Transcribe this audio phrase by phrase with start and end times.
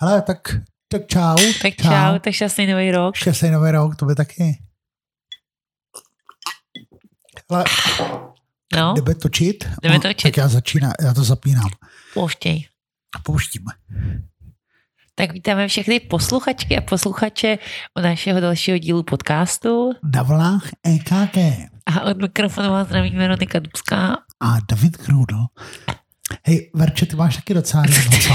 [0.00, 0.38] Hele, tak,
[0.88, 1.36] tak čau.
[1.62, 3.16] Tak čau, čau tak šťastný nový rok.
[3.16, 4.58] Šťastný nový rok, to by taky.
[7.50, 7.64] Hele,
[8.76, 8.94] no?
[8.96, 9.64] jdeme točit?
[9.82, 10.22] Jdeme točit.
[10.22, 11.70] Tak já začínám, já to zapínám.
[12.14, 12.64] Pouštěj.
[13.22, 13.72] Pouštíme.
[15.14, 17.58] Tak vítáme všechny posluchačky a posluchače
[17.98, 19.92] u našeho dalšího dílu podcastu.
[20.14, 21.36] Na vlnách EKG.
[21.86, 24.16] A od mikrofonu vás zdraví Veronika Dubská.
[24.40, 25.36] A David Krudl.
[26.46, 28.28] Hej, Verče, ty máš taky docela rýmu, Ty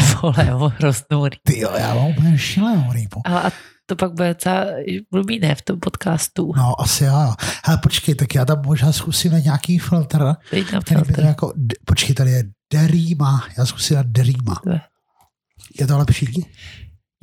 [0.52, 1.42] vole, hroznou rýmu.
[1.44, 3.08] Ty jo, já mám úplně šílenou rýmu.
[3.26, 3.52] A, a
[3.86, 4.66] to pak bude docela
[5.12, 6.54] blbý, ne, v tom podcastu.
[6.58, 7.34] No, asi jo.
[7.66, 10.34] Hele, počkej, tak já tam možná zkusím na nějaký filtr.
[10.50, 11.24] Teď na Který to filtr.
[11.24, 11.54] jako,
[11.86, 13.44] počkej, tady je derýma.
[13.58, 14.62] Já zkusím na derýma.
[15.80, 16.46] Je to lepší?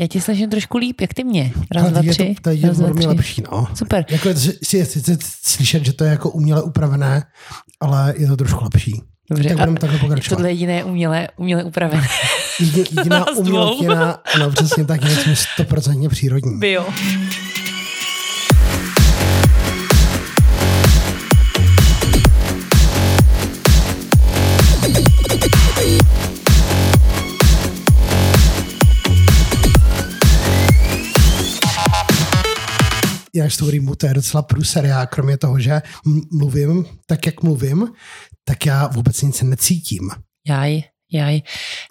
[0.01, 1.53] Já ti slyším trošku líp, jak ty mě.
[1.75, 2.35] Raz, Ale dva, je tři.
[2.35, 3.07] to, to je Raz, dva, tři.
[3.07, 3.67] lepší, no.
[3.75, 4.05] Super.
[4.11, 4.35] Jako je
[4.87, 7.23] sice slyšet, že to je jako uměle upravené,
[7.81, 9.03] ale je to trošku lepší.
[9.31, 9.49] Dobře.
[9.49, 10.37] Tak budeme takhle pokračovat.
[10.37, 12.09] tohle je jediné uměle, uměle upravené.
[12.61, 16.59] Jedi- Jediná uměltina, ano, přesně tak, je jsme stoprocentně přírodní.
[16.59, 16.87] Bio.
[33.35, 34.85] Já s tou rýmu, to je docela průser.
[34.85, 35.83] Já kromě toho, že
[36.33, 37.89] mluvím tak, jak mluvím,
[38.49, 40.11] tak já vůbec nic necítím.
[40.49, 40.83] Jaj,
[41.13, 41.43] jaj.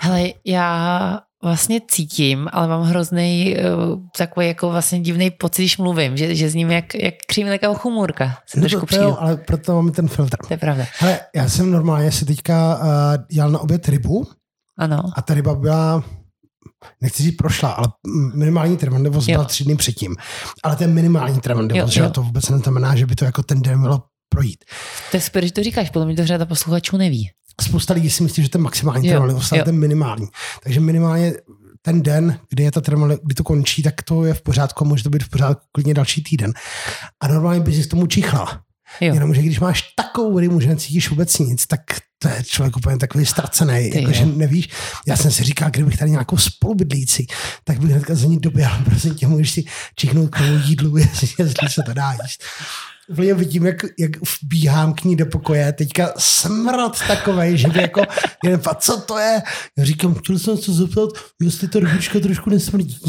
[0.01, 6.17] Hele, já vlastně cítím, ale mám hrozný uh, takový jako vlastně divný pocit, když mluvím,
[6.17, 8.37] že, že zním jak, jak křímileka chumůrka.
[8.49, 10.37] Se No trošku to, to jo, ale proto máme ten filtr.
[10.47, 10.85] To je pravda.
[10.99, 12.85] Hele, já jsem normálně si teďka uh,
[13.31, 14.27] dělal na oběd rybu
[14.79, 15.03] Ano.
[15.15, 16.03] a ta ryba byla
[17.01, 17.87] nechci říct prošla, ale
[18.35, 19.33] minimální trvanlivost Jo.
[19.35, 20.15] byla tři dny předtím.
[20.63, 23.79] Ale ten minimální trvanlivost, že Jo, to vůbec neznamená, že by to jako ten den
[23.79, 24.65] mělo projít.
[25.11, 27.29] To je super, že to říkáš, podle mě to řada posluchačů neví.
[27.61, 29.65] Spousta lidí si myslí, že to je maximální trvanlivost, ale jo.
[29.65, 30.27] ten minimální.
[30.63, 31.33] Takže minimálně
[31.81, 34.87] ten den, kdy je ta trvanlivost, kdy to končí, tak to je v pořádku a
[34.87, 36.53] může to být v pořádku klidně další týden.
[37.19, 38.61] A normálně by si k tomu čichla.
[39.01, 39.13] Jo.
[39.13, 41.81] Jenomže když máš takovou rymu, že necítíš vůbec nic, tak
[42.19, 44.69] to je člověk úplně takový ztracený, jakože nevíš.
[45.07, 47.27] Já jsem si říkal, kdybych tady nějakou spolubydlící,
[47.63, 49.63] tak bych hnedka za ní doběhl, prosím tě, můžeš si
[49.95, 52.43] čichnout k tomu jídlu, jestli, jestli se to dá jíst.
[53.09, 58.01] Úplně vidím, jak, jak vbíhám k ní do pokoje, teďka smrad takovej, že by jako,
[58.43, 59.41] jen, a co to je?
[59.77, 61.09] Já říkám, chtěl jsem se zeptat,
[61.41, 62.99] jestli to rybička trošku nesmrdí.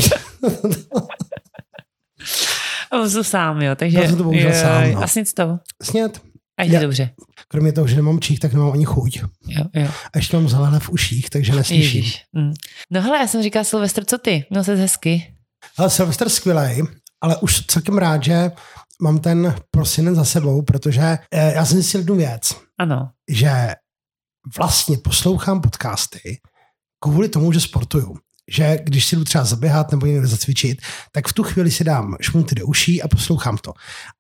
[2.91, 3.99] A jsem sám, jo, takže...
[3.99, 5.01] Já jsem to bohužel jo, sám, no.
[5.17, 5.59] Nic z toho.
[5.83, 6.21] Snět.
[6.59, 7.11] A je dobře.
[7.49, 9.21] Kromě toho, že nemám čích, tak nemám ani chuť.
[9.47, 9.89] Jo, jo.
[10.15, 12.05] A ještě mám zelené v uších, takže neslyším.
[12.33, 12.55] Mm.
[12.91, 14.45] No hele, já jsem říkal Silvestr, co ty?
[14.51, 15.35] Měl se hezky.
[15.77, 16.83] Ale Silvestr skvělej,
[17.21, 18.51] ale už celkem rád, že
[19.03, 23.11] mám ten prosinec za sebou, protože eh, já jsem zjistil jednu věc, Ano.
[23.31, 23.75] že
[24.59, 26.41] vlastně poslouchám podcasty
[27.05, 28.17] kvůli tomu, že sportuju.
[28.51, 30.79] Že když si jdu třeba zaběhat nebo někde zacvičit,
[31.13, 33.73] tak v tu chvíli si dám šmunty do uší a poslouchám to.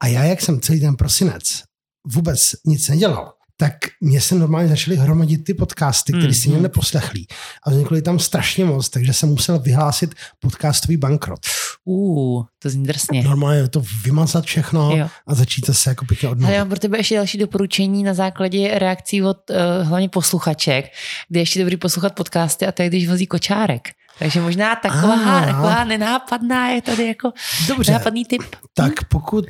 [0.03, 1.63] A já, jak jsem celý ten prosinec
[2.07, 6.57] vůbec nic nedělal, tak mě se normálně začaly hromadit ty podcasty, které Mm, si mě
[6.57, 6.63] mm.
[6.63, 7.27] neposlechlí.
[7.67, 11.41] A vznikly tam strašně moc, takže jsem musel vyhlásit podcastový bankrot.
[11.85, 13.23] Uh, to zní drsně.
[13.23, 15.09] Normálně to vymazat všechno Jo.
[15.27, 18.15] a začít se jako pěkně od Ale já mám pro tebe ještě další doporučení na
[18.15, 19.57] základě reakcí od uh,
[19.89, 20.85] hlavně posluchaček,
[21.29, 23.89] kde je ještě dobrý poslouchat podcasty a to je, když vozí kočárek.
[24.19, 25.47] Takže možná taková, Ah.
[25.47, 27.33] taková nenápadná je tady jako
[27.69, 28.43] Dobře, nápadný tip.
[28.75, 29.45] tak pokud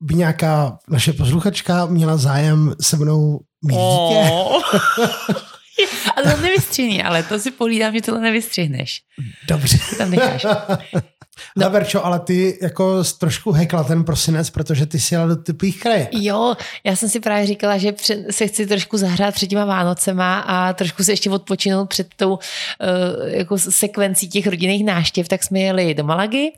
[0.00, 4.62] by nějaká naše posluchačka měla zájem se mnou dítě, Oh.
[6.16, 9.02] ale to nevystřihni, ale to si pohlídám, že tohle nevystřihneš.
[9.48, 9.78] dobře.
[9.90, 10.46] To tam necháš.
[11.56, 11.70] No.
[11.70, 16.08] Verčo, ale ty jako trošku hekla ten prosinec, protože ty si jela do typých kraje.
[16.12, 16.54] Jo,
[16.84, 17.94] já jsem si právě říkala, že
[18.30, 22.38] se chci trošku zahrát před těma Vánocema a trošku se ještě odpočinout před tou uh,
[23.26, 26.52] jako sekvencí těch rodinných náštěv, tak jsme jeli do Malagy,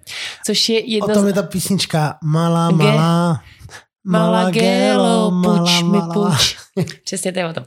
[0.47, 1.27] což je O jedno tom z...
[1.27, 3.41] je ta písnička Malá, malá,
[4.05, 4.51] malá,
[5.43, 6.57] puč mi puč.
[7.05, 7.65] Přesně to je o tom.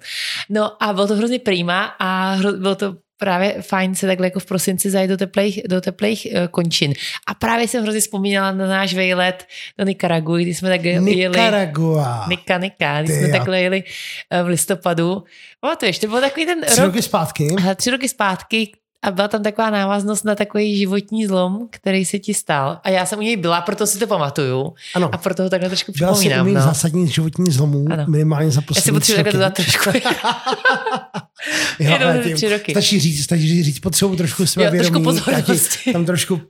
[0.50, 4.40] No a bylo to hrozně prýma a hro, bylo to právě fajn se takhle jako
[4.40, 6.94] v prosinci zajít do teplých, do teplých uh, končin.
[7.28, 9.46] A právě jsem hrozně vzpomínala na náš vejlet
[9.80, 11.16] do Nikaraguji, kdy jsme tak jeli...
[11.16, 12.26] Nicaragua.
[12.30, 13.84] Nika, Nika, když Ty jsme takhle jeli
[14.30, 15.24] eh, v listopadu.
[15.60, 17.56] Pamatuješ, to byl takový ten Tři rok, roky zpátky.
[17.76, 18.72] tři roky zpátky
[19.04, 22.80] a byla tam taková návaznost na takový životní zlom, který se ti stal.
[22.84, 24.74] A já jsem u něj byla, proto si to pamatuju.
[24.96, 25.10] Ano.
[25.14, 26.46] A proto ho takhle trošku Byla připomínám.
[26.46, 26.62] mých No.
[26.62, 28.06] zásadních životních zlomů, Ano.
[28.10, 29.90] minimálně za Já si poslední potřebuji takhle dodat trošku.
[31.80, 32.72] Jo, Jenom ty- tři roky.
[32.72, 35.92] Stačí říct, stačí říct, potřebuji trošku své Jo, trošku pozornosti.
[35.94, 36.42] tam trošku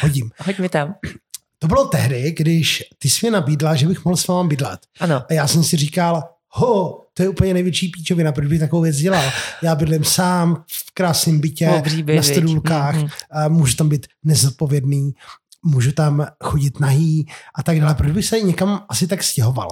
[0.00, 0.30] hodím.
[0.46, 0.94] Hoď mi tam.
[1.58, 4.80] To bylo tehdy, když ty jsi mě nabídla, že bych mohl s váma bydlet.
[5.00, 5.22] Ano.
[5.30, 8.96] A já jsem si říkal, ho, to je úplně největší píčovina, proč bych takovou věc
[8.96, 9.30] dělal.
[9.62, 13.08] Já bydlím sám v krásném bytě, Obří na stodůlkách, Mhm.
[13.30, 15.14] a můžu tam být nezodpovědný,
[15.64, 17.94] můžu tam chodit nahý a tak dále.
[17.94, 19.68] Proč bych se někam asi tak stěhoval?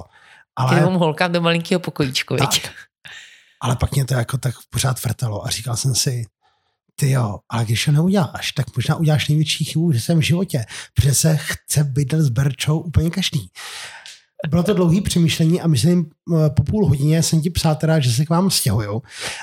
[0.55, 0.81] Ale...
[0.81, 2.61] Ale, holkám do malinkého pokojíčku, viď?
[2.63, 2.71] tak,
[3.61, 6.25] ale pak mě to jako tak pořád vrtalo a říkal jsem si,
[6.95, 11.13] ty jo, ale když to neuděláš, tak možná uděláš největší chybu v svém životě, protože
[11.13, 13.49] se chce bydlet s Berčou úplně každý.
[14.49, 16.05] Bylo to dlouhý přemýšlení a myslím,
[16.35, 19.01] eh, po půl hodině jsem ti psal teda, že se k vám stěhuju.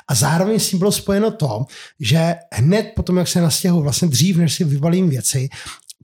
[0.09, 1.65] A zároveň s tím bylo spojeno to,
[2.01, 5.49] že hned potom, jak se nastěhuju, vlastně dřív, než si vybalím věci,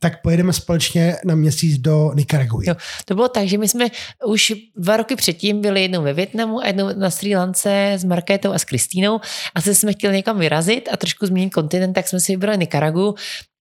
[0.02, 2.68] tak pojedeme společně na měsíc do Nikaraguji.
[2.68, 2.74] Jo.
[3.04, 3.86] To bylo tak, že my jsme
[4.26, 8.52] už dva roky předtím byli jednou ve Větnamu a jednou na Sri Lance s Markétou
[8.52, 9.20] a s Kristýnou
[9.54, 13.14] a se jsme chtěli někam vyrazit a trošku změnit kontinent, tak jsme si vybrali Nikaragu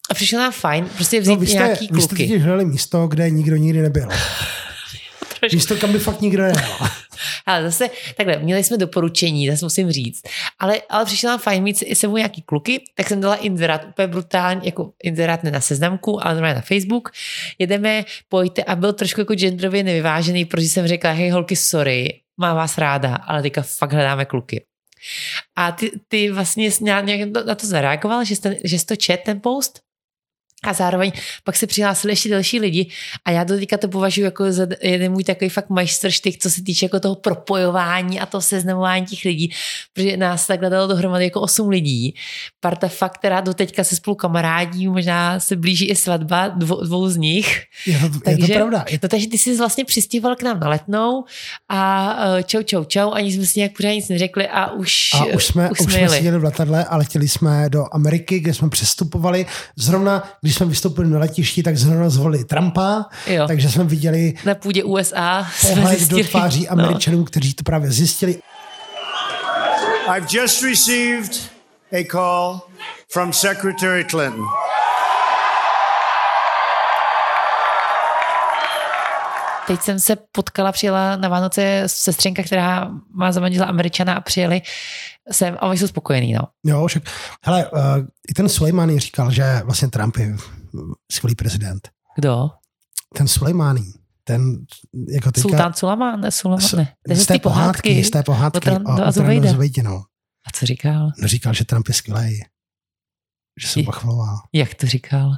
[0.09, 2.37] a přišlo nám fajn prostě vzít No, vy jste, nějaký vy jste kluky.
[2.37, 4.07] hledali místo, kde nikdo nikdy nebyl.
[5.53, 6.77] Místo, kam by fakt nikdo nejel.
[7.45, 10.21] Ale zase takhle, měli jsme doporučení, zase musím říct.
[10.59, 14.07] Ale, ale přišlo nám fajn mít i sebou nějaký kluky, tak jsem dala inzerát úplně
[14.07, 17.09] brutálně, jako inzerát ne na seznamku, ale normálně na Facebook.
[17.59, 22.55] Jedeme, pojďte a byl trošku jako genderově nevyvážený, protože jsem řekla, hej holky, sorry, mám
[22.55, 24.63] vás ráda, ale teďka fakt hledáme kluky.
[25.55, 27.05] A ty, ty vlastně nějak
[27.45, 29.79] na to zareagoval, že jsi, ten, že jsi to čet, ten post?
[30.63, 31.11] A zároveň
[31.43, 32.89] pak se přihlásili ještě další lidi
[33.25, 36.63] a já do teďka to považuji jako za jeden můj takový fakt majstrštyk, co se
[36.63, 39.51] týče jako toho propojování a toho seznamování těch lidí,
[39.93, 42.15] protože nás takhle dalo dohromady jako osm lidí.
[42.59, 47.09] Parta fakt, která do teďka se spolu kamarádí, možná se blíží i svatba dvou, dvou
[47.09, 47.63] z nich.
[47.85, 48.85] Je to, Takže, je to pravda.
[48.89, 51.23] Je No, takže ty jsi vlastně přistěhoval k nám na letnou
[51.69, 55.25] a uh, čau, čau, čau, ani jsme si nějak pořád nic neřekli a už, A
[55.25, 56.17] už jsme, už už jsme jeli.
[56.17, 59.45] seděli v letadle a letěli jsme do Ameriky, kde jsme přestupovali.
[59.75, 63.47] Zrovna, když jsme vystoupili na letišti, tak zrovna zvolili Trumpa, Jo.
[63.47, 66.23] takže jsme viděli na půdě USA jsme pohled do zjistili.
[66.23, 66.71] tváří no.
[66.71, 68.39] Američanů, kteří to právě zjistili.
[70.17, 71.31] I've just received
[71.91, 72.59] a call
[73.11, 74.45] from Secretary Clinton.
[79.69, 84.61] Teď jsem se potkala, přijela na Vánoce sestřenka, která má za manžela Američana a přijeli
[85.31, 86.41] sem a oni jsou spokojení, no.
[86.65, 87.03] Jo, však,
[87.45, 87.79] hele, uh,
[88.29, 90.35] i ten Sulejmani říkal, že vlastně Trump je
[91.11, 91.89] skvělý prezident.
[92.15, 92.49] Kdo?
[93.15, 93.93] Ten Sulejmani,
[94.23, 94.65] ten
[95.09, 95.49] jako teďka...
[95.49, 96.21] Sultán Sulamán?
[96.21, 96.93] Ne, Sulamán, ne.
[97.05, 100.03] To je z té pohádky, z té pohádky O o, o Azovejdi, no.
[100.47, 101.11] A co říkal?
[101.17, 102.43] No, říkal, že Trump je skvělý.
[103.61, 104.37] Že se pochvaloval.
[104.53, 105.31] Jak to říkal?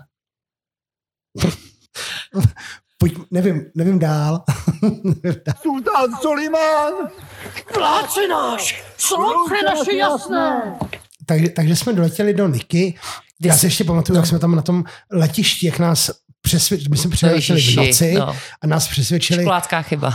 [3.02, 4.44] Pojď, nevím, nevím dál.
[5.04, 5.56] nevím dál.
[5.62, 6.94] Sultan Suleiman!
[7.74, 8.84] Pláci náš!
[8.98, 10.78] Slouchy naše jasné!
[11.26, 12.98] Takže, takže jsme doletěli do Niky.
[13.44, 16.12] Já si ještě pamatuju, jak jsme tam na tom letišti, jak nás
[16.42, 18.36] přesvědčili, my jsme přiletěli v noci no.
[18.62, 20.14] a nás přesvědčili, Školácká chyba.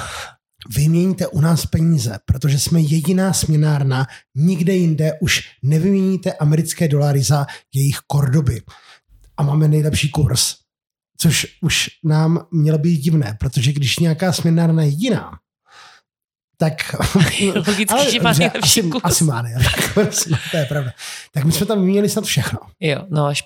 [0.77, 7.47] vyměníte u nás peníze, protože jsme jediná směnárna, nikde jinde už nevyměníte americké dolary za
[7.75, 8.63] jejich kordoby.
[9.37, 10.66] A máme nejlepší kurz.
[11.19, 15.33] Což už nám mělo být divné, protože když nějaká směnárna je jediná,
[16.59, 16.95] tak...
[17.55, 19.03] Logicky, že má nejlepší asi, kurz.
[19.05, 20.93] asi má nejlepší no, to je pravda.
[21.33, 22.59] Tak my jsme tam vyměnili snad všechno.
[22.81, 23.43] Jo, no až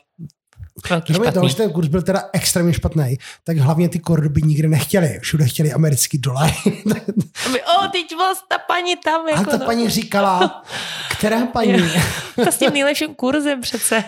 [0.90, 4.68] velký Kromě toho, že ten kurz byl teda extrémně špatný, tak hlavně ty kordoby nikde
[4.68, 5.18] nechtěli.
[5.22, 6.50] Všude chtěli americký dolar.
[7.46, 9.66] O, teď vlastně ta paní tam, A jako ta no.
[9.66, 10.64] paní říkala,
[11.10, 11.72] která paní?
[11.72, 11.86] Jo.
[12.44, 14.04] Ta s tím nejlepším kurzem přece.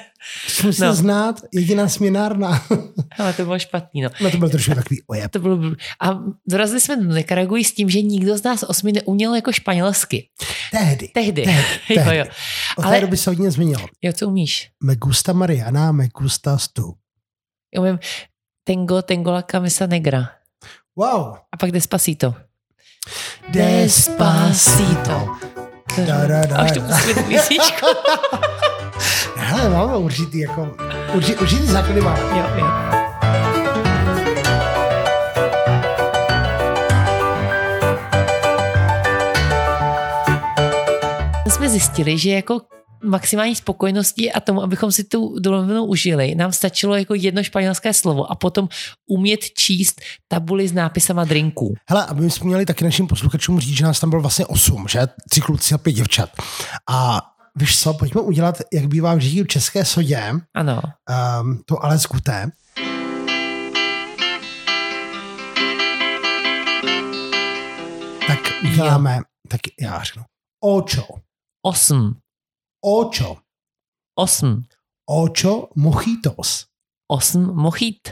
[0.64, 0.94] Musíte No.
[0.94, 2.64] znát jediná směnárna.
[3.18, 4.10] Ale to bylo špatný, no.
[4.20, 5.30] no to byl trošku takový ojeb.
[5.30, 5.58] To bylo...
[6.00, 10.28] A dorazili jsme do Nikaraguji s tím, že nikdo z nás osmi neuměl jako španělsky.
[10.70, 11.08] Tehdy.
[11.08, 11.42] Tehdy.
[11.42, 12.16] Tehdy, jo, tehdy.
[12.16, 12.24] jo.
[12.78, 13.86] Od té Ale- doby se hodně změnilo.
[14.02, 14.70] jo, co umíš?
[14.84, 16.94] Me gusta Mariana, me gusta tu.
[17.78, 17.98] Umím
[18.64, 20.28] Tengo, Tengo la camisa negra.
[20.96, 21.34] Wow.
[21.52, 22.34] A pak Despacito.
[23.48, 25.26] Despacito.
[26.06, 26.80] Da, da, da, A už da.
[26.88, 27.86] pustili tu.
[29.52, 30.76] Hele, máme určitý, jako,
[31.14, 32.20] určitý, určitý základy máme.
[32.20, 32.66] jo, jo.
[41.46, 42.60] jsme zjistili, že jako
[43.04, 48.32] maximální spokojenosti a tomu, abychom si tu dovolenou užili, nám stačilo jako jedno španělské slovo
[48.32, 48.68] a potom
[49.06, 51.74] umět číst tabuly s nápisama drinků.
[51.88, 55.00] Hele, aby jsme měli taky našim posluchačům říct, že nás tam bylo vlastně osm, že?
[55.30, 56.30] Tři kluci a pět děvčat.
[56.90, 57.20] A
[57.58, 60.82] víš co, pojďme udělat, jak bývá v české sodě, Ano.
[61.42, 62.50] um, to ale skuté.
[68.26, 68.38] Tak
[68.72, 70.24] uděláme, tak já řeknu,
[70.64, 71.06] ocho,
[71.66, 72.20] Osm.
[72.84, 73.36] ocho,
[74.18, 74.62] Osm.
[75.10, 76.66] ocho mojitos,
[77.10, 78.08] Osm mochit.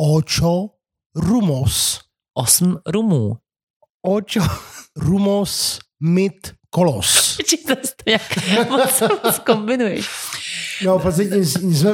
[0.00, 0.68] ocho
[1.16, 2.00] rumos,
[2.38, 3.36] Osm rumů.
[4.06, 4.40] ocho
[4.96, 7.38] rumos mit kolos.
[7.66, 7.74] To
[8.06, 10.06] nějak moc, moc kombinuješ.
[10.84, 11.90] No, v podstatě jsme,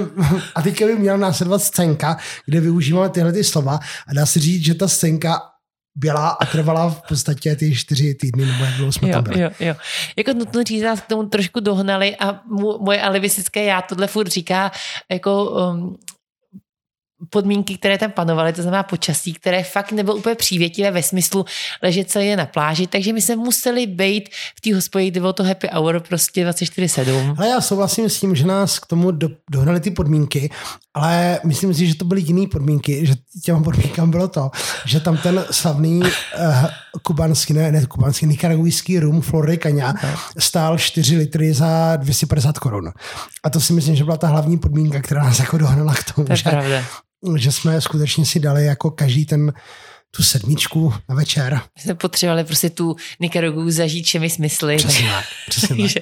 [0.54, 2.16] a teďka by měla následovat scénka,
[2.46, 3.78] kde využíváme tyhle ty slova
[4.08, 5.40] a dá se říct, že ta scénka
[5.94, 9.40] byla a trvala v podstatě ty čtyři týdny, nebo jak dlouho jsme Jo, tam byli.
[9.40, 9.74] jo, jo.
[10.16, 12.40] Jako nutno říct, nás k tomu trošku dohnali a
[12.80, 14.72] moje alibistické já tohle furt říká
[15.10, 15.96] jako um,
[17.30, 21.44] podmínky, které tam panovaly, to znamená počasí, které fakt nebylo úplně přívětivé ve smyslu
[21.82, 25.44] ležet celý na pláži, takže my jsme museli být v té hospodě, kde bylo to
[25.44, 27.34] happy hour prostě 24-7.
[27.38, 30.50] Ale já souhlasím s tím, že nás k tomu do, dohnali ty podmínky,
[30.94, 34.50] ale myslím si, že to byly jiné podmínky, že těma podmínkám bylo to,
[34.86, 36.08] že tam ten slavný uh,
[37.02, 39.94] kubanský, ne, ne kubanský, nikaragujský rum Florida Caña
[40.38, 42.92] stál 4 litry za 250 korun.
[43.44, 46.26] A to si myslím, že byla ta hlavní podmínka, která nás jako dohnala k tomu,
[46.26, 46.82] To je že, pravda.
[47.36, 49.52] Že jsme skutečně si dali jako každý ten
[50.16, 51.60] tu sedmičku na večer.
[51.76, 54.76] My jsme potřebovali prostě tu Nikaragu zažít všemi smysly.
[54.76, 55.24] Přesně tak.
[55.48, 55.78] Přesně tak.
[55.78, 56.00] takže,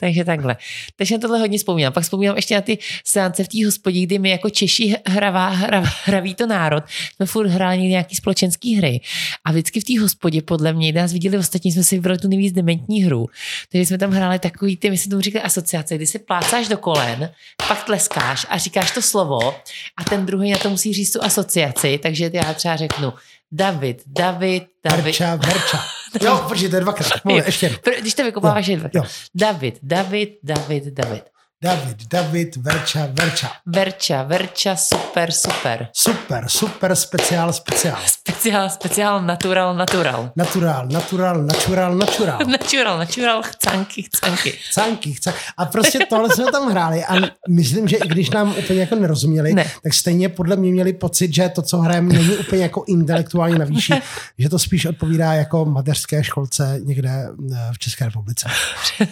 [0.00, 0.56] takže takhle.
[0.96, 1.92] Takže na tohle hodně vzpomínám.
[1.92, 5.88] Pak vzpomínám ještě na ty seance v té hospodě, kdy my jako Češi hravá, hrav,
[6.04, 6.84] hraví to národ,
[7.16, 9.00] jsme furt hráli nějaký společenský hry.
[9.44, 12.52] A vždycky v té hospodě, podle mě, nás viděli ostatní, jsme si vybrali tu nejvíc
[12.52, 13.26] dementní hru.
[13.72, 16.78] Takže jsme tam hráli takový, ty, my jsme tomu říkali asociace, kdy se plácáš do
[16.78, 17.30] kolen,
[17.68, 19.54] pak tleskáš a říkáš to slovo
[19.96, 21.98] a ten druhý na to musí říct tu asociaci.
[22.02, 23.12] Takže já třeba řeknu
[23.56, 25.04] David, David, David.
[25.04, 25.84] Verča, verča.
[26.24, 27.24] Jo, protože to je dvakrát.
[27.24, 28.80] Mluvi, ještě Když to vykopáváš, je Jo.
[28.80, 29.06] dvakrát.
[29.34, 31.24] David, David, David, David.
[31.64, 33.50] David, David, Verča, Verča.
[33.66, 35.88] Verča, Verča, super, super.
[35.92, 37.96] Super, super, speciál, speciál.
[38.06, 40.32] Speciál, speciál, natural, natural.
[40.36, 42.38] Natural, natural, natural, natural.
[42.46, 44.58] Natural, natural, chcanky, chcanky.
[44.72, 45.34] Cánky, chce.
[45.56, 47.14] A prostě tohle jsme tam hráli a
[47.48, 49.70] myslím, že i když nám úplně jako nerozuměli, Ne.
[49.82, 53.64] tak stejně podle mě měli pocit, že to, co hrajeme, není úplně jako intelektuálně na
[53.64, 53.92] výši,
[54.38, 57.10] že to spíš odpovídá jako mateřské školce někde
[57.52, 58.48] eh, v České republice.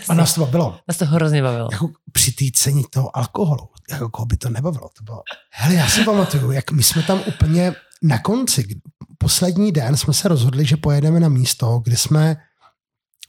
[0.09, 0.77] A nás to bylo.
[0.89, 1.69] Nás to hrozně bavilo.
[1.73, 4.91] Jako při té ceně toho alkoholu, jako koho by to nebavilo.
[4.99, 5.23] To bylo.
[5.51, 8.81] Hele, já si pamatuju, jak my jsme tam úplně na konci,
[9.19, 12.37] poslední den jsme se rozhodli, že pojedeme na místo, kde jsme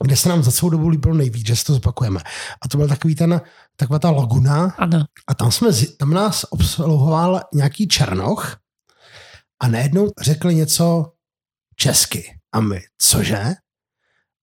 [0.03, 2.20] kde se nám za celou dobu líbilo nejvíc, že si to zopakujeme.
[2.62, 3.41] A to byl takový ten,
[3.75, 5.05] taková ta laguna Ano.
[5.27, 8.58] a tam, jsme, tam nás obsluhoval nějaký černoch
[9.60, 11.12] a najednou řekl něco
[11.75, 12.39] česky.
[12.51, 13.43] A my, cože?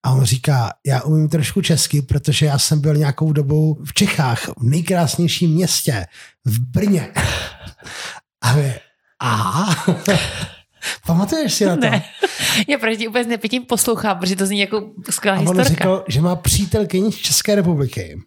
[0.03, 4.49] A on říká, já umím trošku česky, protože já jsem byl nějakou dobou v Čechách,
[4.49, 6.07] v nejkrásnějším městě,
[6.45, 7.09] v Brně.
[8.43, 8.75] A my,
[9.21, 9.85] aha.
[11.07, 11.81] Pamatuješ si na to?
[11.81, 12.05] Ne.
[12.69, 15.69] Já proti s nepětím poslouchám, protože to zní jako skvělá A on historka.
[15.69, 18.19] řekl, že má přítelkyni z České republiky.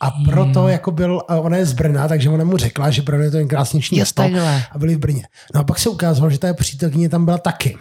[0.00, 3.24] A proto jako byl, a ona je z Brna, takže ona mu řekla, že Brno
[3.24, 4.22] je to nejkrásnější Jo, město
[4.72, 5.28] a byli v Brně.
[5.54, 7.76] No a pak se ukázalo, že ta přítelkyně tam byla taky.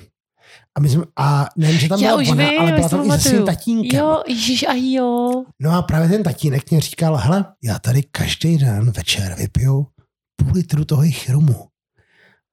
[0.78, 3.00] A, my jsme, a nejen, že tam Já byla už ona, vím, ale byla tam
[3.06, 3.46] i se svým pamatuju.
[3.46, 4.00] tatínkem.
[4.00, 5.44] Jo, ježiš, a jo.
[5.62, 9.88] No a právě ten tatínek mě říkal, hele, já tady každý den večer vypiju
[10.36, 11.66] půl litru toho jejich rumu.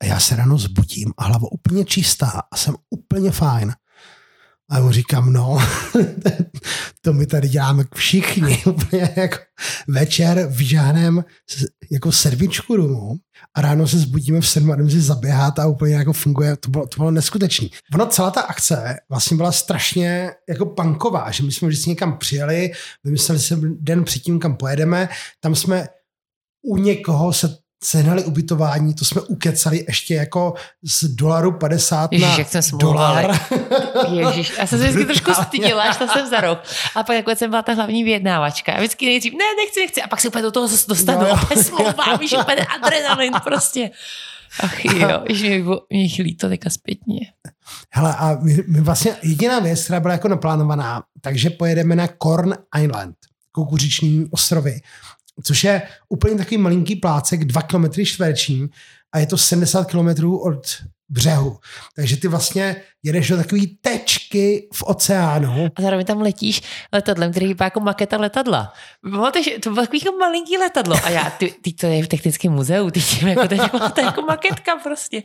[0.02, 3.72] A já se ráno zbudím a hlava úplně čistá a jsem úplně fajn.
[4.70, 5.58] A mu říkám, no,
[7.00, 8.62] to my tady děláme všichni.
[9.16, 9.36] Jako
[9.88, 11.22] večer vyžáhneme
[11.90, 13.16] jako sedmičku rumu
[13.54, 16.56] a ráno se zbudíme v sedm a si zaběhat a úplně jako funguje.
[16.56, 17.70] To bylo, to bylo neskutečný.
[17.94, 22.70] Ono celá ta akce vlastně byla strašně jako punková, že my jsme vždycky někam přijeli,
[23.04, 25.08] vymysleli jsme den předtím, kam pojedeme,
[25.40, 25.86] tam jsme
[26.62, 32.38] u někoho se sehnali ubytování, to jsme ukecali ještě jako z dolaru 50 Ježiš, na
[32.38, 33.22] jak jsme smlouvali.
[33.22, 33.40] dolar.
[34.12, 36.58] Ježiš, já jsem se vždycky trošku stydila, až to jsem za rok.
[36.94, 38.72] A pak nakonec jsem byla ta hlavní vyjednávačka.
[38.72, 40.02] A vždycky nejdřív, ne, nechci, nechci.
[40.02, 41.26] A pak se úplně do toho zase dostanu.
[41.26, 41.36] Jo.
[41.52, 43.90] A smlouvám, víš, úplně adrenalin prostě.
[44.60, 45.08] Ach jo,
[45.42, 47.20] mi bylo- mě jich líto teďka zpětně.
[47.90, 52.52] Hele, a my, my vlastně jediná věc, která byla jako naplánovaná, takže pojedeme na Corn
[52.82, 53.16] Island,
[53.52, 54.80] kukuřiční ostrovy,
[55.42, 58.68] což je úplně takový malinký plácek, 2 km čtvereční
[59.12, 60.66] a je to 70 km od
[61.08, 61.58] břehu.
[61.96, 65.68] Takže ty vlastně jedeš do takové tečky v oceánu.
[65.76, 66.62] A zároveň tam letíš
[66.92, 68.72] letadlem, který vypadá jako maketa letadla.
[69.02, 70.96] Pamatuješ, to bylo takový jako malinký letadlo.
[71.04, 73.78] A já, ty, ty to je v technickém muzeu, ty tím jako, to, je jako,
[73.78, 75.22] to je jako maketka prostě.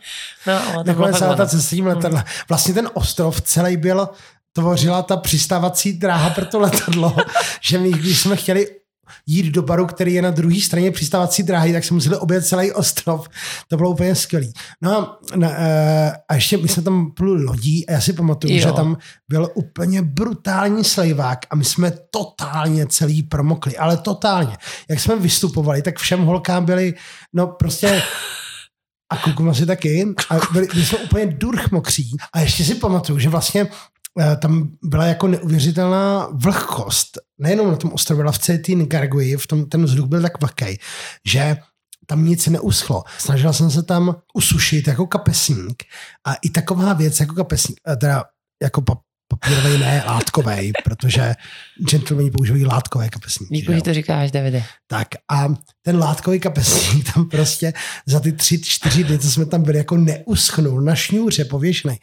[0.47, 2.25] No, ale to bylo Nakonec celá ta tím letadla.
[2.49, 4.09] Vlastně ten ostrov celý byl,
[4.53, 7.15] tvořila ta přistávací dráha pro to letadlo,
[7.61, 8.78] že my, když jsme chtěli
[9.25, 12.71] jít do baru, který je na druhé straně přistávací dráhy, tak jsme museli objet celý
[12.71, 13.29] ostrov.
[13.67, 14.53] To bylo úplně skvělý.
[14.81, 18.53] No a, na, eh, a ještě my jsme tam pluli lodí a já si pamatuju,
[18.53, 18.59] Jo.
[18.59, 18.97] že tam
[19.29, 24.57] byl úplně brutální slejvák a my jsme totálně celý promokli, ale totálně.
[24.89, 26.93] Jak jsme vystupovali, tak všem holkám byli,
[27.33, 28.01] no prostě
[29.11, 30.05] a klukům asi taky.
[30.29, 32.17] A byli, byli jsme úplně durch mokří.
[32.33, 33.67] A ještě si pamatuju, že vlastně
[34.41, 37.17] tam byla jako neuvěřitelná vlhkost.
[37.37, 37.91] Nejenom na tom
[38.39, 40.79] celé té Nicaraguji, v tom, ten vzduch byl tak vlhký,
[41.27, 41.57] že
[42.05, 43.03] tam nic neuschlo.
[43.17, 45.83] Snažil jsem se tam usušit jako kapesník
[46.25, 48.23] a i taková věc jako kapesník, eh, teda
[48.61, 48.81] jako
[49.29, 51.33] papírový, ne látkový, protože
[51.89, 53.55] gentlemani používají látkové kapesníky.
[53.55, 54.63] Díky, že to říkáš, Davide.
[54.87, 55.47] Tak a
[55.81, 57.73] ten látkový kapesník tam prostě
[58.05, 61.97] za ty tři, čtyři dny, co jsme tam byli, jako neuschnul na šňůře pověšený.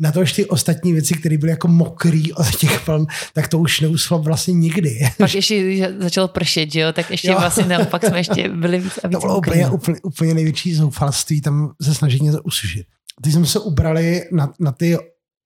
[0.00, 3.80] Na to ty ostatní věci, které byly jako mokrý od těch vln, tak to už
[3.80, 4.98] neuschlo vlastně nikdy.
[5.18, 7.40] Pak ještě když začalo pršet, že jo, tak ještě jo.
[7.40, 11.40] vlastně naopak jsme ještě byli víc a víc To bylo úplně, úplně, úplně největší zoufalství
[11.40, 12.86] tam se snažit něco usušit.
[13.22, 14.96] Teď jsme se ubrali na, na ty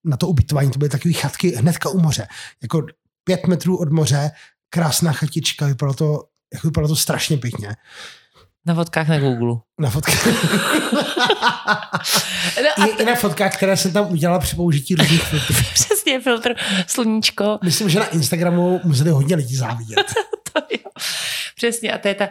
[0.04, 2.26] na to ubytování, to byly takové chatky hnedka u moře.
[2.62, 2.86] Jako
[3.24, 4.30] pět metrů od moře,
[4.70, 7.76] krásná chatička, vypadalo to, jako vypadalo to strašně pěkně.
[8.66, 9.56] Na fotkách na Google.
[9.80, 10.26] Na fotkách.
[12.62, 15.54] no I, I, na fotkách, které jsem tam udělala při použití různých filtrů.
[15.74, 16.54] Přesně, filtr
[16.86, 17.58] sluníčko.
[17.64, 20.14] Myslím, že na Instagramu museli hodně lidí závidět.
[20.52, 20.90] to jo.
[21.56, 22.28] Přesně, a to je, ta,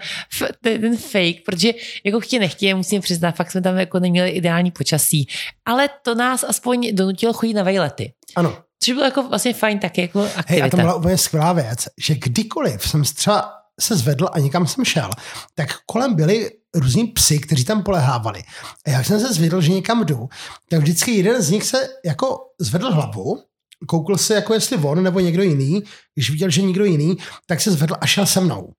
[0.61, 1.71] to je ten fake, protože
[2.03, 5.27] jako chtě nechtě, musím přiznat, fakt jsme tam jako neměli ideální počasí.
[5.65, 8.13] Ale to nás aspoň donutilo chodit na vejlety.
[8.35, 8.57] Ano.
[8.83, 10.43] Což bylo jako vlastně fajn taky jako aktivita.
[10.47, 14.67] Hej, a to byla úplně skvělá věc, že kdykoliv jsem třeba se zvedl a někam
[14.67, 15.09] jsem šel,
[15.55, 18.43] tak kolem byli různí psy, kteří tam polehávali.
[18.85, 20.29] A jak jsem se zvedl, že někam jdu,
[20.69, 23.43] tak vždycky jeden z nich se jako zvedl hlavu,
[23.87, 25.83] koukl se, jako jestli on nebo někdo jiný,
[26.19, 28.73] když viděl, že někdo jiný, tak se zvedl a šel se mnou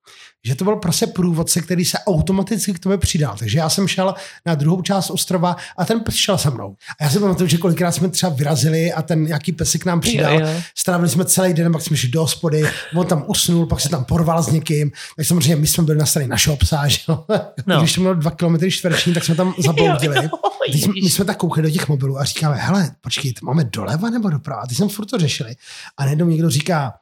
[0.44, 3.36] že to byl prostě průvodce, který se automaticky k tobě přidal.
[3.38, 4.14] Takže já jsem šel
[4.46, 6.76] na druhou část ostrova a ten pes šel se mnou.
[7.00, 10.32] A já si pamatuju, že kolikrát jsme třeba vyrazili a ten nějaký pesek nám přidal.
[10.32, 10.62] Jo, jo.
[10.78, 12.62] Strávili jsme celý den, pak jsme šli do hospody,
[12.94, 14.92] on tam usnul, pak se tam porval s někým.
[15.16, 17.26] Tak samozřejmě my jsme byli na straně našeho psa, že no.
[17.78, 20.28] Když to mělo dva kilometry čtvereční, tak jsme tam zabloudili.
[20.68, 24.10] Když jsme, my jsme tak koukali do těch mobilů a říkáme, hele, počkej, máme doleva
[24.10, 24.66] nebo doprava?
[24.66, 25.54] Ty jsme furt to řešili.
[25.96, 26.92] A najednou někdo říká,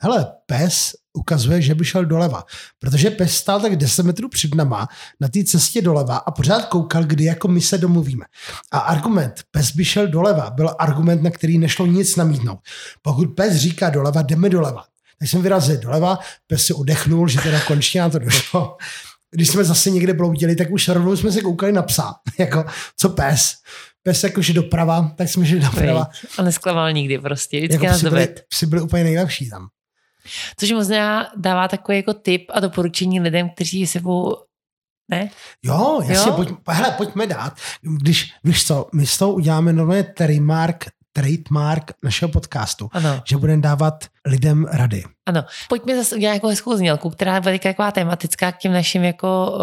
[0.00, 2.44] hele, pes ukazuje, že by šel doleva.
[2.78, 4.88] Protože pes stál tak 10 metrů před nama
[5.20, 8.24] na té cestě doleva a pořád koukal, kdy jako my se domluvíme.
[8.72, 12.58] A argument, pes by šel doleva, byl argument, na který nešlo nic namítnout.
[13.02, 14.84] Pokud pes říká doleva, jdeme doleva.
[15.18, 18.76] Tak jsem vyrazil doleva, pes si odechnul, že teda konečně na to došlo.
[19.30, 22.14] Když jsme zase někde bloudili, tak už rovnou jsme se koukali na psa.
[22.38, 22.64] jako,
[22.96, 23.54] co pes?
[24.02, 26.08] pes jakože doprava, tak jsme šli doprava.
[26.38, 29.68] A nesklamal nikdy prostě, vždycky jako nás psi byli, psi byli úplně nejlepší tam.
[30.56, 34.36] Což možná dává takový jako tip a doporučení lidem, kteří se sebou
[35.10, 35.30] ne?
[35.62, 36.36] Jo, jasně, jo?
[36.36, 37.56] Pojď, hele, pojďme dát.
[37.82, 43.22] Když, víš co, my s tou uděláme normálně trademark, trademark našeho podcastu, ano.
[43.28, 45.04] že budeme dávat lidem rady.
[45.26, 49.58] Ano, pojďme zase udělat jako hezkou znělku, která bude taková tematická k těm našim jako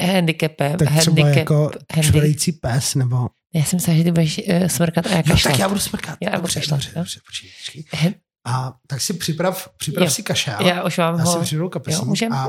[0.00, 0.76] uh, handicapem.
[0.76, 1.70] Tak handicap, třeba jako
[2.02, 3.28] čvelející pes, nebo...
[3.54, 6.16] Já jsem myslela, že ty budeš uh, smrkat a já Jo, tak já budu smrkat.
[6.20, 8.14] Já budu dobře, dobře, dobře, počkej, počkej.
[8.48, 10.10] A tak si připrav, připrav jo.
[10.10, 10.66] si kašel.
[10.66, 11.32] Já už mám já ho.
[11.32, 12.02] si připravu kapesník.
[12.02, 12.32] Jo, můžem?
[12.32, 12.48] A...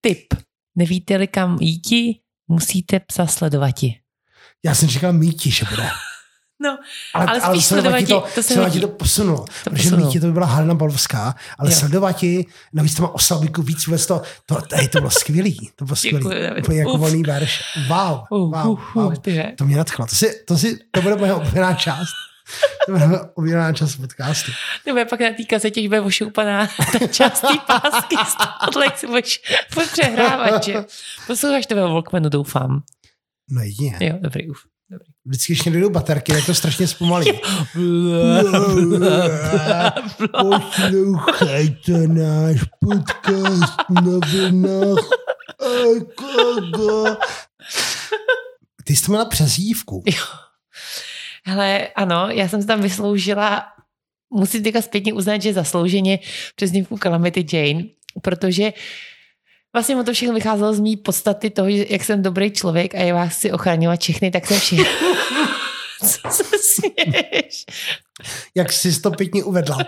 [0.00, 0.34] Tip.
[0.76, 3.94] Nevíte-li kam jíti, musíte psa sledovati.
[4.64, 5.90] Já jsem říkal míti, že bude.
[6.60, 6.78] No,
[7.14, 8.80] ale, ale spíš sledovati, to, to se hodí.
[8.80, 9.44] to posunulo.
[9.64, 10.06] To protože posunulo.
[10.06, 11.76] mítě to by byla Halina Balovská, ale jo.
[11.76, 15.70] sledovati, navíc to má oslabiku víc vůbec to, to, to, to bylo skvělý.
[15.76, 16.26] To bylo skvělý.
[16.58, 17.62] Úplně jako volný verš.
[17.88, 19.14] Wow, uh, wow, uh, wow.
[19.56, 20.06] To mě nadchlo.
[20.06, 22.10] To, si, to, si, to bude moje oblíbená část.
[22.86, 24.52] To bude moje oblíbená část podcastu.
[24.86, 28.16] Nebo pak na té kazetě, bude ošoupaná ta část té pásky.
[28.72, 29.40] Tohle si budeš
[29.92, 30.74] přehrávat, že?
[31.26, 32.82] Posloucháš to ve Walkmanu, doufám.
[33.50, 33.98] No jedině.
[34.00, 34.58] Jo, dobrý, uf.
[35.28, 37.32] Vždycky, když někdo baterky, tak to strašně zpomalí.
[40.40, 44.98] Poslouchejte náš podcast na vlnách.
[48.84, 50.02] Ty jsi to měla přezdívku.
[50.06, 50.24] Jo.
[51.44, 53.66] Hele, ano, já jsem se tam vysloužila,
[54.30, 56.18] musím teďka zpětně uznat, že zaslouženě
[56.56, 57.84] přezdívku Calamity Jane,
[58.22, 58.72] protože
[59.78, 63.12] Vlastně mu to všechno vycházelo z mý podstaty toho, jak jsem dobrý člověk a je
[63.12, 64.84] vás si ochraňovat všechny, tak jsem všechny.
[66.00, 67.64] Co se směješ?
[68.54, 69.78] Jak jsi to pěkně uvedla.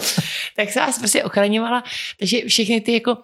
[0.56, 1.84] tak se vás prostě ochraňovala,
[2.18, 3.16] takže všechny ty jako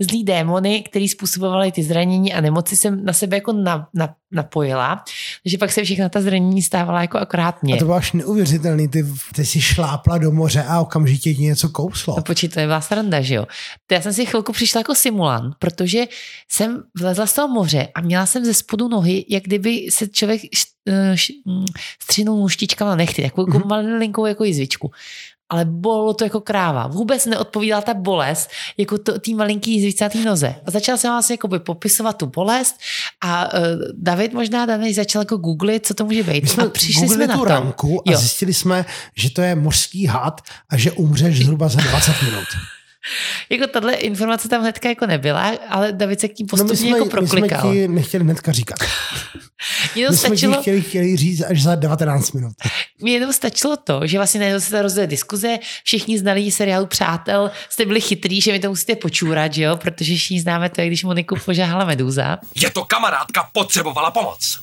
[0.00, 5.04] zlý démony, který způsobovaly ty zranění a nemoci, jsem na sebe jako na, na, napojila,
[5.42, 7.74] takže pak se všechna ta zranění stávala jako akorát mě.
[7.74, 11.68] A to bylo až neuvěřitelný, ty, ty si šlápla do moře a okamžitě ti něco
[11.68, 12.14] kouslo.
[12.16, 13.46] No počít, to je byla sranda, že jo.
[13.86, 16.04] To já jsem si chvilku přišla jako simulant, protože
[16.52, 20.42] jsem vlezla z toho moře a měla jsem ze spodu nohy, jak kdyby se člověk
[20.88, 21.14] eh,
[21.46, 21.64] mm,
[22.02, 23.66] střinul muštičkama nechty, takovou mm-hmm.
[23.66, 24.90] malinkou jako jizvičku.
[25.48, 26.86] Ale bolelo to jako kráva.
[26.86, 30.54] Vůbec neodpovídala ta bolest jako to, tý malinký zvícátý noze.
[30.66, 32.76] A začala jsem vlastně jako popisovat tu bolest
[33.20, 33.60] a uh,
[33.94, 36.42] David možná daný začal jako googlit, co to může být.
[36.42, 37.44] My jsme a přišli jsme na tu
[38.08, 38.18] a Jo.
[38.18, 38.84] zjistili jsme,
[39.16, 42.48] že to je mořský had a že umřeš zhruba za 20 minut.
[43.50, 46.76] Jako tahle informace tam hnedka jako nebyla, ale David se k tím postupně No my
[46.76, 47.72] jsme, jako my jsme proklikal.
[47.72, 48.78] ti nechtěli hnedka říkat.
[49.94, 52.52] Jenom My jsme ti stačilo, chtěli, chtěli říct až za 19 minut.
[53.02, 57.50] Mně jenom stačilo to, že vlastně najednou se ta rozdělila diskuze, všichni znali seriálu Přátel,
[57.68, 60.88] jste byli chytrý, že mi to musíte počůrat, že jo, protože všichni známe to, jak
[60.90, 62.38] když Moniku požáhala Medúza.
[62.54, 64.60] Je to kamarádka, potřebovala pomoc.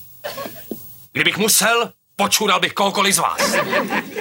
[1.12, 3.54] Kdybych musel, počural bych kohokoliv z vás.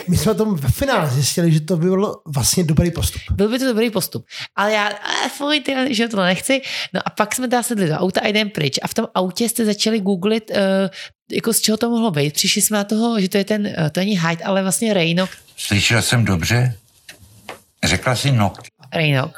[0.08, 3.22] My jsme tomu ve finále zjistili, že to byl vlastně dobrý postup.
[3.32, 4.26] Byl by to dobrý postup.
[4.56, 6.62] Ale já, ale fuj, ty, že to nechci.
[6.94, 8.80] No a pak jsme teda sedli do auta a jdem pryč.
[8.82, 10.58] A v tom autě jste začali googlit, uh,
[11.32, 12.34] jako z čeho to mohlo být.
[12.34, 15.30] Přišli jsme na toho, že to je ten, uh, to není Hyde, ale vlastně Reynok.
[15.58, 16.76] Slyšel jsem dobře?
[17.84, 18.68] Řekla si nokty.
[18.94, 19.32] Reynok.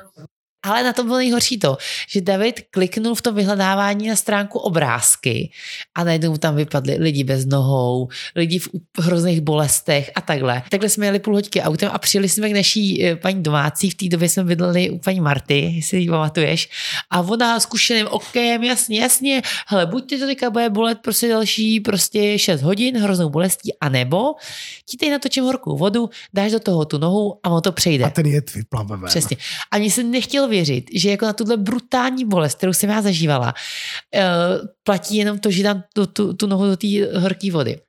[0.63, 1.77] Ale na tom bylo nejhorší to,
[2.09, 5.51] že David kliknul v tom vyhledávání na stránku obrázky
[5.95, 10.63] a najednou mu tam vypadli lidi bez nohou, lidi v hrozných bolestech a takhle.
[10.69, 13.89] Takhle jsme jeli půl hoďky autem a přijeli jsme k naší eh, paní domácí.
[13.89, 16.69] V té době jsme bydleli u paní Marty, jestli ji pamatuješ.
[17.09, 21.79] A ona zkušeným okem, jasně, jasně, hele, buď ty to teďka bude bolet prostě další
[21.79, 24.33] prostě 6 hodin hroznou bolestí, anebo
[24.85, 28.05] ti tady natočím horkou vodu, dáš do toho tu nohu a ono to přejde.
[28.05, 28.97] A ten jed vyplave.
[29.05, 29.37] Přesně.
[29.71, 33.53] A mně se nechtěl věřit, že jako na tuhle brutální bolest, kterou jsem já zažívala,
[33.53, 36.87] uh, platí jenom to, že dám tu, tu, tu nohu do té
[37.17, 37.79] horké vody.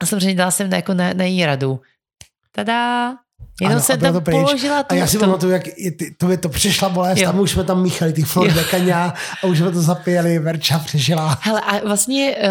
[0.00, 1.80] A samozřejmě dala jsem na, jako na, na její radu.
[2.52, 3.23] Tada!
[3.60, 4.36] Jenom Ano, jsem tam to pryč.
[4.36, 5.62] položila tu, A já si tu- pamatuju, jak
[5.98, 7.32] ty, to, by to přišla bolest Jo.
[7.32, 8.54] my už jsme tam míchali ty Flor Jo.
[8.54, 9.12] de Caña
[9.42, 11.38] a už jsme to zapijeli, Verča přežila.
[11.42, 12.48] Hele, a vlastně uh,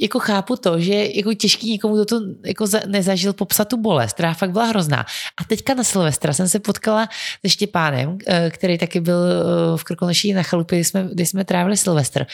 [0.00, 4.12] jako chápu to, že jako těžký někomu, kdo to jako za, nezažil popsat tu bolest,
[4.12, 5.06] která fakt byla hrozná.
[5.40, 7.08] A teďka na Silvestra jsem se potkala
[7.46, 8.18] se Štěpánem, uh,
[8.50, 12.26] který taky byl uh, v Krkonoší na chalupě, kdy jsme, kdy jsme trávili Silvestr.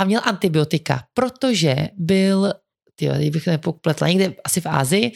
[0.00, 2.52] A měl antibiotika, protože byl,
[2.96, 5.12] ty bych nepopletla, někde asi v Ázii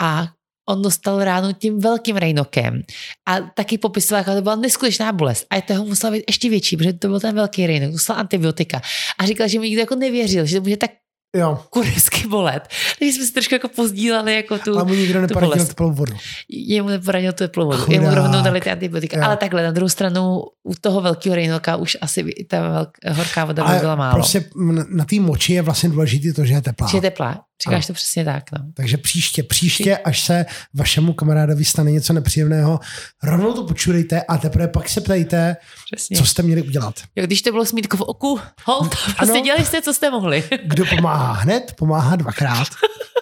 [0.00, 0.26] a
[0.68, 2.82] on dostal ráno tím velkým rejnokem
[3.28, 6.92] a taky popisoval, jaká to byla neskutečná bolest a toho musela být ještě větší, protože
[6.92, 8.80] to byl ten velký rejnok, dostal antibiotika
[9.18, 10.90] a říkal, že mi nikdo jako nevěřil, že to může tak
[11.36, 12.68] Jo, kurevsky bolet.
[12.98, 16.14] Takže jsme si trošku jako pozdílali jako tu, ale mu nikdo neporadil teplou vodu.
[16.48, 17.78] Jemu neporadil tu teplou vodu.
[17.78, 18.02] Chudák.
[18.02, 19.16] Jemu rovnou dali ty antibiotika.
[19.16, 19.22] Jo.
[19.24, 23.64] Ale takhle, na druhou stranu u toho velkého rejnoka už asi ta velk, horká voda
[23.64, 24.14] by byla málo.
[24.14, 24.44] prostě
[24.88, 26.88] na té moči je vlastně důležité to, že je teplá.
[26.88, 27.40] Že je teplá.
[27.62, 27.86] Říkáš Ano.
[27.86, 28.44] to přesně tak.
[28.52, 28.58] No.
[28.74, 32.80] Takže příště, příště, až se vašemu kamarádovi stane něco nepříjemného,
[33.22, 35.56] rovnou to počurejte a teprve pak se ptejte,
[35.92, 36.16] Přesně.
[36.16, 36.94] co jste měli udělat.
[37.16, 39.40] Jo, když to bylo smítko v oku, hold, prostě Ano.
[39.44, 40.44] dělali jste, co jste mohli.
[40.64, 42.68] Kdo pomáhá hned, pomáhá dvakrát.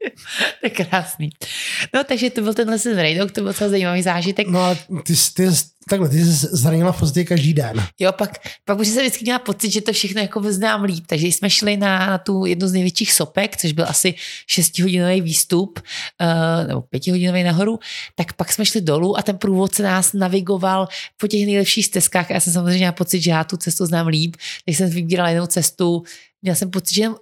[0.60, 1.30] to je krásný.
[1.94, 4.48] No, takže to byl tenhle ten rejdok, to byl docela zajímavý zážitek.
[4.48, 5.48] No ale ty, ty,
[5.88, 7.86] takhle, ty jsi zranila v podstatě každý den.
[7.98, 8.30] Jo, pak,
[8.64, 11.04] pak už jsem vždycky měla pocit, že to všechno jako znám líp.
[11.06, 14.14] Takže jsme šli na, na tu jednu z největších sopek, což byl asi
[14.46, 15.80] šestihodinový výstup,
[16.20, 17.78] uh, nebo pětihodinový nahoru,
[18.14, 22.34] tak pak jsme šli dolů a ten průvodce nás navigoval po těch nejlepších stezkách a
[22.34, 25.46] já jsem samozřejmě měla pocit, že já tu cestu znám líp, takže jsem vybírala jinou
[25.46, 26.02] cestu.
[26.42, 27.16] Měla jsem pocit, že jenom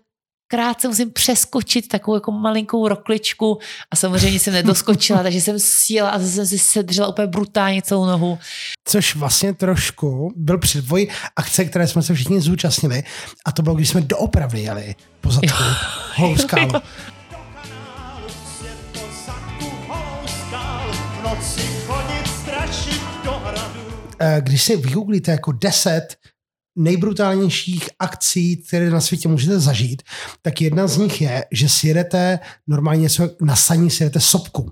[0.48, 3.58] krátce musím přeskočit takovou jako malinkou rokličku
[3.90, 8.06] a samozřejmě jsem nedoskočila, takže jsem sjela a zase jsem si sedřela úplně brutálně celou
[8.06, 8.38] nohu.
[8.84, 13.02] Což vlastně trošku byl předvoj akce, které jsme se všichni zúčastnili
[13.44, 15.56] a to bylo, když jsme doopravdy jeli po zadku
[16.16, 16.72] holou skálu.
[24.20, 26.06] Eh, Když si vygooglíte jako 10
[26.78, 30.02] nejbrutálnějších akcí, které na světě můžete zažít,
[30.42, 34.70] tak jedna z nich je, že si jedete normálně něco na saní, si jedete sopku.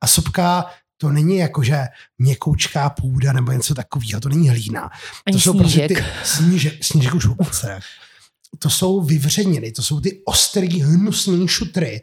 [0.00, 0.64] A sopka
[0.96, 1.84] to není jako, že
[2.18, 4.90] měkoučká půda nebo něco takového, to není hlína.
[5.26, 5.92] Ani to jsou snížek.
[5.92, 7.80] prostě ty snížek, snížek už vůbec ne.
[8.58, 12.00] To jsou vyvřeniny, to jsou ty ostrý, hnusný šutry,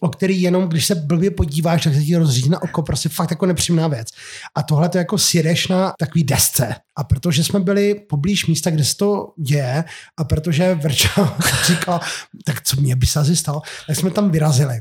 [0.00, 3.46] o který jenom, když se blbě podíváš, tak se ti rozřízne oko, prostě fakt jako
[3.46, 4.08] nepříjemná věc.
[4.54, 6.74] A tohle to jako sjedeš na takový desce.
[6.96, 9.84] A protože jsme byli poblíž místa, kde se to děje,
[10.16, 12.00] a protože Verča říkala,
[12.44, 14.80] tak co mě by se asi stalo, tak jsme tam vyrazili.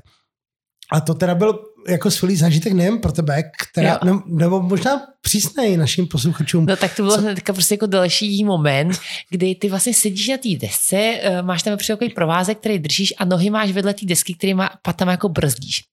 [0.92, 5.78] A to teda byl jako skvělý zážitek nejen pro tebe, která, ne, nebo možná přísnej
[5.78, 6.66] našim posluchačům.
[6.66, 10.50] No tak to bylo hnedka prostě jako další moment, kdy ty vlastně sedíš na té
[10.62, 14.70] desce, eh, máš tam takový provázek, který držíš a nohy máš vedle té desky, kterýma
[14.82, 15.84] patama jako brzdíš.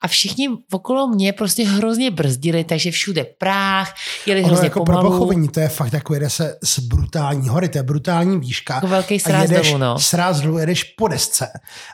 [0.00, 3.94] A všichni okolo mě prostě hrozně brzdili, takže všude práh,
[4.26, 5.10] jeli Ono hrozně jako pro pomalu.
[5.10, 8.74] pochovení, to je fakt jako jede se z brutální hory, to je brutální výška.
[8.74, 9.98] Jako velký a sráz jedeš dolů, no.
[9.98, 11.48] sráz dolů, jedeš po desce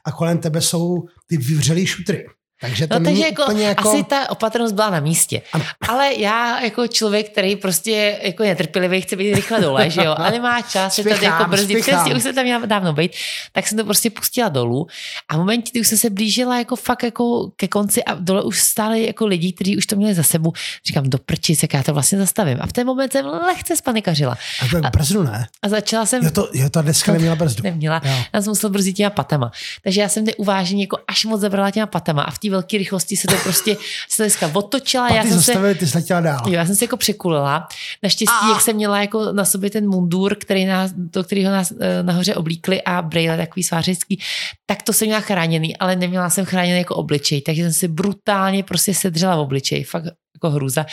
[0.05, 2.27] a kolem tebe jsou ty vyvřelý šutry.
[2.61, 3.89] Takže to No, takže jako, jako...
[3.89, 5.43] asi ta opatrnost byla na místě.
[5.89, 10.15] Ale já jako člověk, který prostě jako je netrpělivý, chce být rychle dole, že jo,
[10.19, 13.13] a nemá čas se tady jako brzdit, přesně, už se tam měla dávno být,
[13.53, 14.87] tak jsem to prostě pustila dolů
[15.29, 18.43] a v momentě, kdy už jsem se blížila jako fakt jako ke konci a dole
[18.43, 20.53] už stáli jako lidi, kteří už to měli za sebou,
[20.87, 22.59] říkám, do prčic, jak já to vlastně zastavím.
[22.61, 24.37] A v ten moment jsem lehce spanikařila.
[24.63, 25.47] A to brzdu, ne?
[25.63, 27.63] A začala jsem Jo, to, jo, ta deska neměla brzdu.
[27.63, 28.01] Neměla.
[28.05, 28.13] Jo.
[28.35, 29.51] Já jsem musela brzdit těma patama.
[29.83, 33.17] Takže já jsem neuváženě jako až moc zabrala těma patama a v té velké rychlosti
[33.17, 33.77] se to prostě
[34.09, 35.09] se dneska otočila.
[35.13, 36.43] já jsem se, zastavili, ty jsi letěla dál.
[36.47, 37.69] jo, já jsem se jako překulila.
[38.03, 42.03] Naštěstí, jak jsem měla jako na sobě ten mundur, který nás, do kterého nás eh,
[42.03, 44.21] nahoře oblíkli a brejle takový svářický,
[44.67, 48.63] tak to jsem měla chráněný, ale neměla jsem chráněný jako obličej, takže jsem si brutálně
[48.63, 49.85] prostě sedřela v obličeji.
[49.85, 50.05] Fakt
[50.37, 50.87] jako hrůza.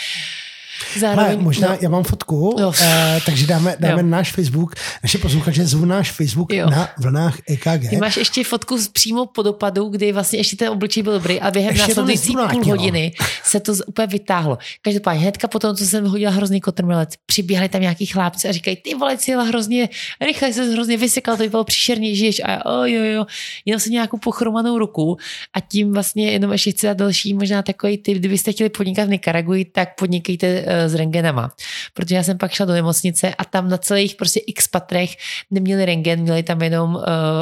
[1.00, 2.74] Zároveň, Ale možná, no, já mám fotku, Jo.
[2.82, 4.08] eh, takže dáme, dáme Jo.
[4.08, 6.70] náš Facebook, naše posluchače zvu náš Facebook Jo.
[6.70, 7.90] na vlnách EKG.
[7.90, 11.42] Ty máš ještě fotku z- přímo po dopadu, kdy vlastně ještě ten obličej byl dobrý
[11.42, 14.58] a během následující půl hodiny se to úplně vytáhlo.
[14.82, 18.96] Každopádně hnedka potom, co jsem hodila hrozný kotrmelec, přiběhli tam nějaký chlápci a říkají, ty
[18.96, 19.90] vole, jela hrozně
[20.22, 23.26] rychle, se hrozně vysekal, to by bylo příšerně, žiješ a já, oh, jo, jo,
[23.66, 25.18] jenom jsem nějakou pochromanou ruku
[25.54, 29.10] a tím vlastně jenom ještě chci dát další možná takový typ, kdybyste chtěli podnikat v
[29.10, 31.52] Nikaraguji, tak podnikejte uh, s rengenama.
[31.94, 35.10] Protože já jsem pak šla do nemocnice a tam na celých prostě x patrech
[35.52, 37.02] neměli rengen, měli tam jenom uh,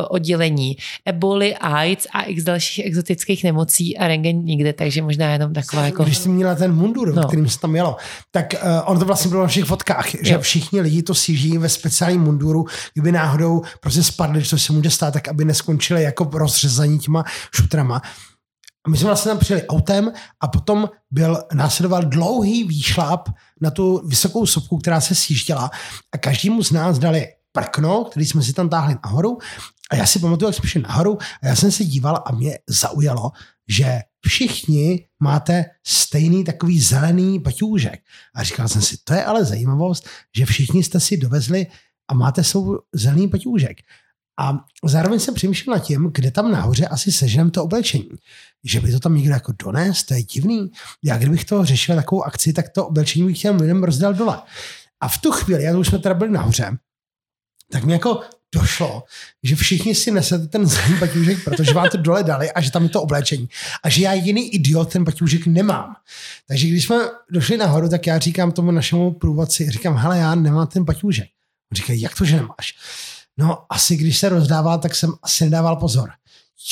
[0.09, 5.85] oddělení eboli, AIDS a x dalších exotických nemocí a rengen nikde, takže možná jenom taková
[5.85, 6.03] jako...
[6.03, 7.27] Když jsi měla ten mundur, no.
[7.27, 7.95] Kterým se tam jelo,
[8.31, 10.39] tak uh, ono to vlastně bylo na všech fotkách, že Jo.
[10.39, 15.13] všichni lidi to siží ve speciálním munduru, kdyby náhodou prostě spadli, což se může stát,
[15.13, 17.23] tak aby neskončili jako rozřezaní těma
[17.55, 18.01] šutrama.
[18.85, 23.29] A my jsme vlastně tam přijeli autem a potom byl, následoval dlouhý výšlap
[23.61, 25.71] na tu vysokou sopku, která se sjížděla
[26.11, 29.37] a každému z nás dali prkno, který jsme si tam táhli nahoru
[29.91, 32.59] a já si pamatuju, jak jsme šli nahoru a já jsem se díval a mě
[32.69, 33.31] zaujalo,
[33.67, 38.01] že všichni máte stejný takový zelený paťůžek.
[38.35, 41.67] A říkal jsem si, to je ale zajímavost, že všichni jste si dovezli
[42.07, 43.77] a máte svou zelený paťůžek.
[44.39, 48.09] A zároveň jsem přemýšlel nad tím, kde tam nahoře asi seženem to oblečení.
[48.63, 50.71] Že by to tam někdo jako dones, to je divný.
[51.03, 54.41] Já kdybych to řešil takovou akci, tak to oblečení bych těm lidem rozdal dole.
[55.01, 56.77] A v tu chvíli, jak už jsme teda byli nahoře,
[57.71, 58.21] tak mi jako
[58.55, 59.03] došlo,
[59.43, 62.83] že všichni si nesete ten zelený paťůžek, protože vám to dole dali a že tam
[62.83, 63.49] je to oblečení.
[63.83, 65.95] A že já jediný idiot ten paťůžek nemám.
[66.47, 66.95] Takže když jsme
[67.29, 71.27] došli nahoru, tak já říkám tomu našemu průvodci, říkám, hele, já nemám ten paťůžek.
[71.71, 72.75] On říká, jak to, že nemáš?
[73.37, 76.09] No, asi když se rozdával, tak jsem asi nedával pozor.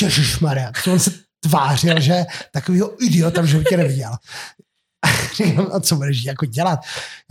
[0.01, 4.11] Ježišmarja, on se tvářil, že takovýho idiota v životě neviděl.
[5.35, 6.79] Říkám, a co budeš jako dělat?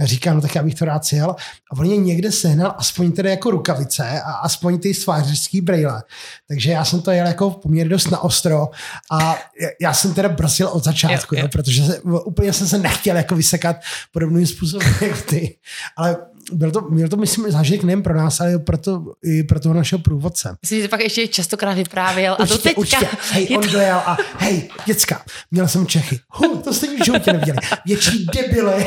[0.00, 1.30] Já říkám, no tak já bych to rád sjel.
[1.72, 6.02] A on mě někde sehnal aspoň tedy jako rukavice a aspoň ty svářický brejle.
[6.48, 8.68] Takže já jsem to jel jako poměrně dost na ostro
[9.10, 9.38] a
[9.80, 11.44] já- jsem teda brsil od začátku, jo, Jo, jo.
[11.44, 11.48] jo.
[11.52, 13.76] protože se, úplně jsem se nechtěl jako vysekat
[14.12, 15.58] podobným způsobem jako ty.
[15.96, 16.16] Ale
[16.52, 19.74] byl to, byl to myslím, zážitek nejen pro nás, ale pro, to, i pro toho
[19.74, 20.56] našeho průvodce.
[20.62, 22.80] Myslím, že pak ještě častokrát vyprávěl a to Určitě, teďka.
[22.80, 23.06] určitě.
[23.32, 26.20] Hej, on to- dojel a hej, děcka, měl jsem Čechy.
[26.30, 27.58] Hu, to jste v životě neviděli.
[27.86, 28.86] Větší debily.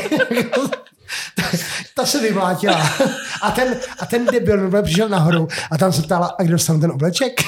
[1.36, 1.42] ta,
[1.94, 2.90] ta se vymlátila.
[3.42, 6.90] A ten, a ten debil přišel nahoru a tam se ptala, a kdo dostal ten
[6.90, 7.40] obleček?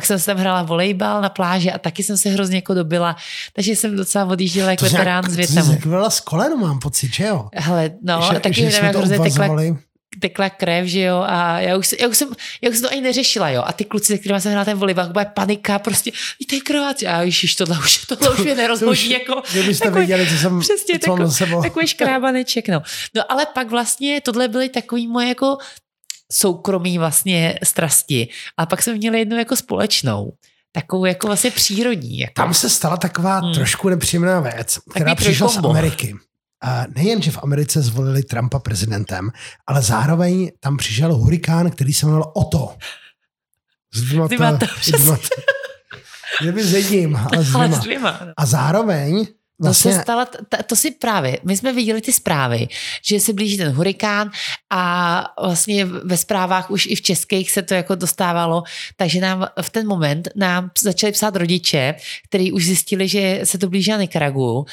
[0.00, 3.16] Pak jsem se tam hrála volejbal na pláži a taky jsem se hrozně jako dobila,
[3.52, 6.10] takže jsem docela odjížděla jako veterán z to jsi Větnamu.
[6.10, 7.48] z kolenu, mám pocit, že jo?
[7.54, 9.48] Hele, no, že, taky že jak to hrozně tekla,
[10.20, 12.28] tekla krev, že jo, a já už, já, už jsem,
[12.62, 14.78] já už jsem to ani neřešila, jo, a ty kluci, se kterými jsem hrála ten
[14.78, 16.10] volejbal, byla panika, prostě,
[16.48, 20.30] to je krváč, a ježiš, tohle už, tohle už mě nerozhodí, jako, Kdybyste takový- věděli,
[20.30, 22.82] co jsem, Přesně, co takový, takový škrábaneček, no.
[23.14, 25.58] No ale pak vlastně tohle byly takový moje jako
[26.32, 28.28] soukromí vlastně strasti.
[28.56, 30.32] A pak jsme měli jednu jako společnou.
[30.72, 32.18] Takovou jako vlastně přírodní.
[32.18, 32.32] Jako.
[32.36, 33.54] Tam se stala taková hmm.
[33.54, 35.56] trošku nepříjemná věc, která Takový přišla z.
[35.56, 36.16] Ameriky.
[36.62, 39.30] A nejen, že v Americe zvolili Trumpa prezidentem,
[39.66, 42.76] ale zároveň tam přišel hurikán, který se jmenoval Otto.
[43.94, 45.18] S dvěma, dvěma to- dvěma
[46.50, 47.30] dvěma.
[47.78, 48.20] dvěma.
[48.24, 48.32] no.
[48.36, 49.26] A zároveň
[49.60, 52.68] To vlastně, se stala, t- to si právě, my jsme viděli ty zprávy,
[53.04, 54.30] že se blíží ten hurikán
[54.70, 58.62] a vlastně ve zprávách už i v českých se to jako dostávalo,
[58.96, 61.94] takže nám v ten moment nám začali psát rodiče,
[62.28, 64.66] kteří už zjistili, že se to blíží na Nikaragu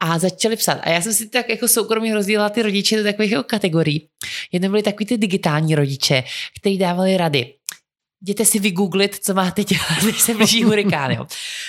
[0.00, 0.78] a začali psát.
[0.82, 4.08] A já jsem si tak jako soukromně rozdělila ty rodiče do takových jako kategorií.
[4.52, 6.24] Jedno byly takový ty digitální rodiče,
[6.60, 7.54] kteří dávali rady.
[8.22, 11.10] Jděte si vygooglit, co máte dělat, když se blíží hurikán.
[11.10, 11.26] Jo.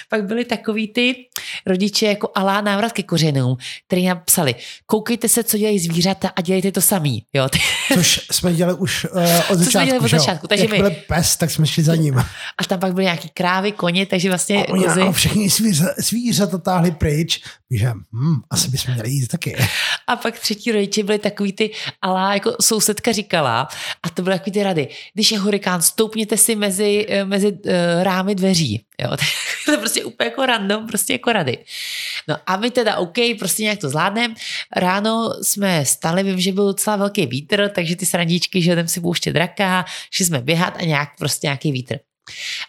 [0.09, 1.15] Pak byly takový ty
[1.65, 3.57] rodiče jako alá návrat ke kořenům,
[3.87, 7.23] který nám psali, koukejte se, co dělají zvířata a dělejte to samý.
[7.33, 7.47] Jo.
[7.93, 9.85] Což jsme dělali už uh, od jsme začátku.
[9.87, 12.17] dělali od začátku, takže Jak my- byl pes, tak jsme šli za ním.
[12.57, 16.57] A tam pak byly nějaký krávy, koně, takže vlastně A oni a všechny zvíře, zvířata
[16.57, 17.41] táhli pryč.
[17.71, 19.55] Že hm, asi bychom měli jít taky.
[20.07, 23.67] A pak třetí rodiče byli takový ty, ale jako sousedka říkala,
[24.03, 27.71] a to byly takový ty rady, když je hurikán, stoupněte si mezi, eh, mezi uh,
[28.01, 28.85] rámy dveří.
[29.01, 29.09] Jo,
[29.65, 31.57] to je prostě úplně jako random, prostě jako rady.
[32.27, 34.33] No a my teda OK, prostě nějak to zvládneme.
[34.75, 39.01] Ráno jsme stali, vím, že byl docela velký vítr, takže ty srandičky, že jdem si
[39.01, 41.97] pouštět draka, šli jsme běhat a nějak prostě nějaký vítr.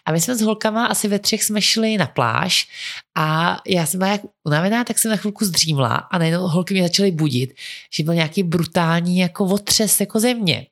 [0.05, 2.67] A my jsme s holkama asi ve třech jsme šli na pláž
[3.15, 6.83] a já jsem byla jak unavená, tak jsem na chvilku zdřímla a najednou holky mě
[6.83, 7.53] začaly budit,
[7.93, 10.65] že byl nějaký brutální jako otřes jako země.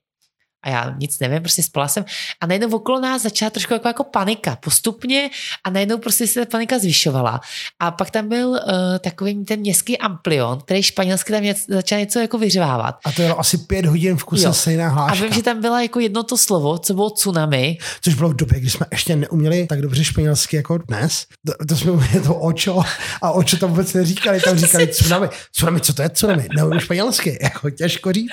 [0.64, 2.06] A já nic nevím, prostě spala jsem.
[2.42, 5.30] A najednou okolo nás začala trošku jako, jako panika postupně
[5.64, 7.42] a najednou prostě se ta panika zvyšovala.
[7.80, 8.58] A pak tam byl uh,
[9.00, 12.96] takový ten městský amplion, který španělsky tam něco, začal něco jako vyřvávat.
[13.06, 15.24] A to jelo asi pět hodin v kuse stejná A hláška.
[15.26, 17.78] vím, že tam byla jako jedno to slovo, co bylo tsunami.
[18.02, 21.26] Což bylo v době, kdy jsme ještě neuměli tak dobře španělsky jako dnes.
[21.48, 22.82] To, to jsme uměli to očo
[23.22, 25.30] a očo tam vůbec neříkali, tam říkali tsunami.
[25.56, 26.48] Tsunami, co to je tsunami?
[26.56, 28.30] Neumím španělsky, jako těžko říct.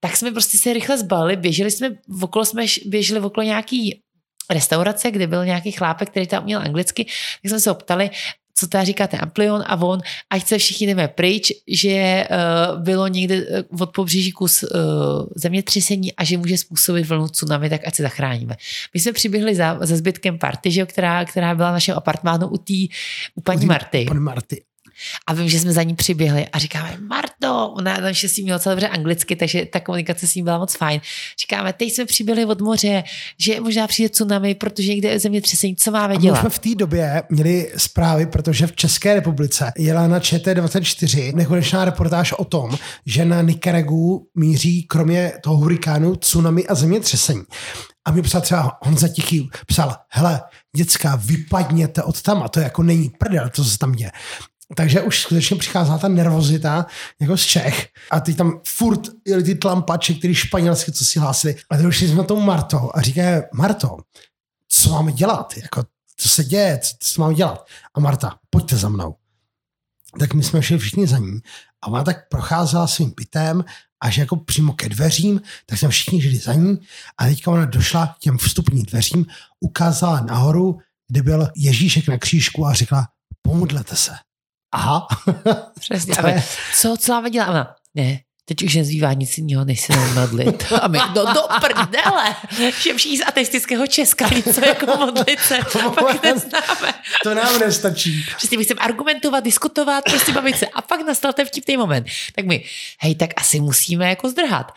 [0.00, 1.90] tak jsme prostě se rychle zbalili, běželi jsme,
[2.22, 4.00] okolo jsme běželi okolo nějaký
[4.50, 8.10] restaurace, kde byl nějaký chlápek, který tam měl anglicky, tak jsme se ho ptali,
[8.58, 10.00] co teda říkáte Amplion a on,
[10.30, 14.68] ať se všichni jdeme pryč, že uh, bylo někde eh, od pobřeží kus uh,
[15.36, 18.56] zemětřesení a že může způsobit vlnu tsunami, tak ať se zachráníme.
[18.94, 22.58] My jsme přiběhli za, za zbytkem party, že která, která byla v našem apartmánu u,
[22.58, 22.88] tý,
[23.34, 24.04] u paní Marty.
[24.08, 24.62] Pan Marty.
[25.26, 28.88] A vím, že jsme za ní přiběhli a říkáme, Marto, ona naštěstí měla celé dobře
[28.88, 31.00] anglicky, takže ta komunikace s ním byla moc fajn.
[31.40, 33.04] Říkáme, teď jsme přiběhli od moře,
[33.38, 36.40] že možná přijde tsunami, protože někde je zemětřesení, co máme A my dělat?
[36.40, 42.32] jsme v té době měli zprávy, protože v České republice jela na ČT24 nekonečná reportáž
[42.32, 47.42] o tom, že na Nikaragu míří kromě toho hurikánu tsunami a zemětřesení.
[48.04, 50.40] A mi psal třeba Honza Tichý, psal, hele,
[50.76, 54.10] děcka, vypadněte od tam a to jako není prdel, to se tam děje.
[54.74, 56.86] Takže už skutečně přicházela ta nervozita
[57.20, 61.56] jako z Čech a teď tam furt jeli ty tlampače, který španělsky, co si hlásili.
[61.70, 63.22] A teď už jsme na tou Martou a říká,
[63.54, 63.96] Marto,
[64.68, 65.56] co máme dělat?
[65.56, 65.84] Jako,
[66.16, 66.78] co se děje?
[66.82, 67.66] Co, co máme dělat?
[67.94, 69.14] A Marta, pojďte za mnou.
[70.18, 71.40] Tak my jsme šli všichni za ní
[71.82, 73.64] a ona tak procházela svým bytem
[74.00, 76.78] až jako přímo ke dveřím, tak jsme všichni šli za ní
[77.18, 79.26] a teďka ona došla k těm vstupním dveřím,
[79.60, 80.78] ukázala nahoru,
[81.08, 83.08] kde byl Ježíšek na křížku a řekla,
[83.42, 84.12] pomodlete se.
[84.72, 85.06] Aha.
[85.80, 86.16] Přesně.
[86.16, 86.42] To je-
[86.74, 87.48] co, co máme dělat?
[87.48, 90.72] Ona, ne, teď už nezbývá nic jiného, než se modlit.
[90.82, 95.58] A my, no do prdele, že všichni z ateistického Česka něco jako modlit se,
[95.94, 96.94] pak neznáme.
[97.22, 98.26] to nám nestačí.
[98.36, 100.66] Přesně, my chceme argumentovat, diskutovat, prostě bavit se.
[100.66, 102.06] A pak nastal ten vtipný moment.
[102.36, 102.64] Tak my,
[103.00, 104.72] hej, tak asi musíme jako zdrhat.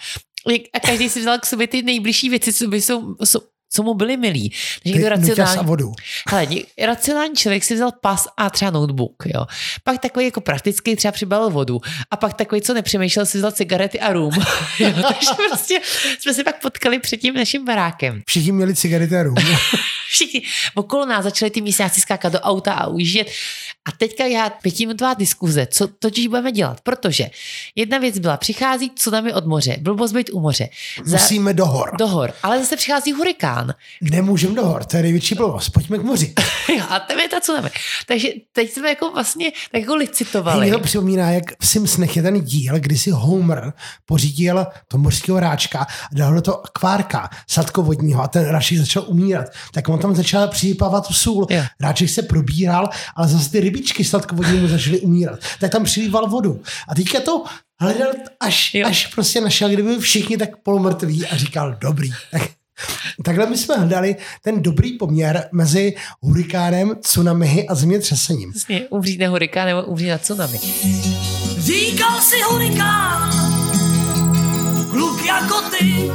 [0.73, 3.39] A každý si vzal k sobě ty nejbližší věci, co, by jsou, jsou,
[3.73, 4.49] co mu byly milí.
[4.83, 5.91] Takže někdo Nuťas a racionální, vodu.
[6.27, 6.47] hele,
[6.81, 9.45] racionální člověk si vzal pas a třeba notebook, jo.
[9.83, 11.81] Pak takový jako praktický třeba přibalil vodu.
[12.11, 14.33] A pak takový, co nepřemýšlel, si vzal cigarety a rum.
[14.79, 15.79] jo, takže prostě
[16.19, 18.21] jsme se pak potkali před tím naším barákem.
[18.27, 19.35] Všichni měli cigarety a rum.
[20.09, 20.41] Všichni
[20.75, 23.27] okolo nás začali ty místňáci skákat do auta a ujíždět.
[23.87, 27.29] A teďka já pětiminutová diskuze, co totiž budeme dělat, protože
[27.75, 30.69] jedna věc byla, přichází tsunami od moře, blbost být u moře,
[31.05, 31.91] za, Musíme do hor.
[31.97, 33.73] do hor, ale zase přichází hurikán.
[33.99, 34.83] Kde můžeme do hor?
[34.83, 35.69] To je největší blbost.
[35.69, 36.33] Pojďme k moři.
[36.89, 37.69] A tam je ta tsunami.
[38.07, 40.65] Takže teď jsme jako vlastně tak jako licitovali.
[40.65, 43.73] mě to připomíná, jak v Simpsonech je ten díl, kdy si Homer
[44.05, 49.47] pořídil to mořského ráčka a dal do toho akvárka sladkovodního a ten ráček začal umírat.
[49.73, 51.47] Tak on tam začal přijípávat tu sůl.
[51.49, 51.63] Jo.
[51.79, 55.39] Ráček se probíral, ale zase ty rybičky sladkovodní mu začaly umírat.
[55.59, 56.61] Tak tam přilíval vodu.
[56.87, 57.43] A teďka to
[57.79, 58.87] hledal, až, Jo.
[58.87, 62.09] až prostě našel, kdyby všichni tak polomrtví a říkal, dobrý.
[62.31, 62.41] Tak,
[63.25, 68.51] takhle my jsme hledali ten dobrý poměr mezi hurikánem, tsunami a zemětřesením.
[68.51, 70.59] Přesně, umřít na hurikán nebo umřít na tsunami.
[71.57, 73.31] Říkal si hurikán,
[74.91, 76.11] kluk jako ty.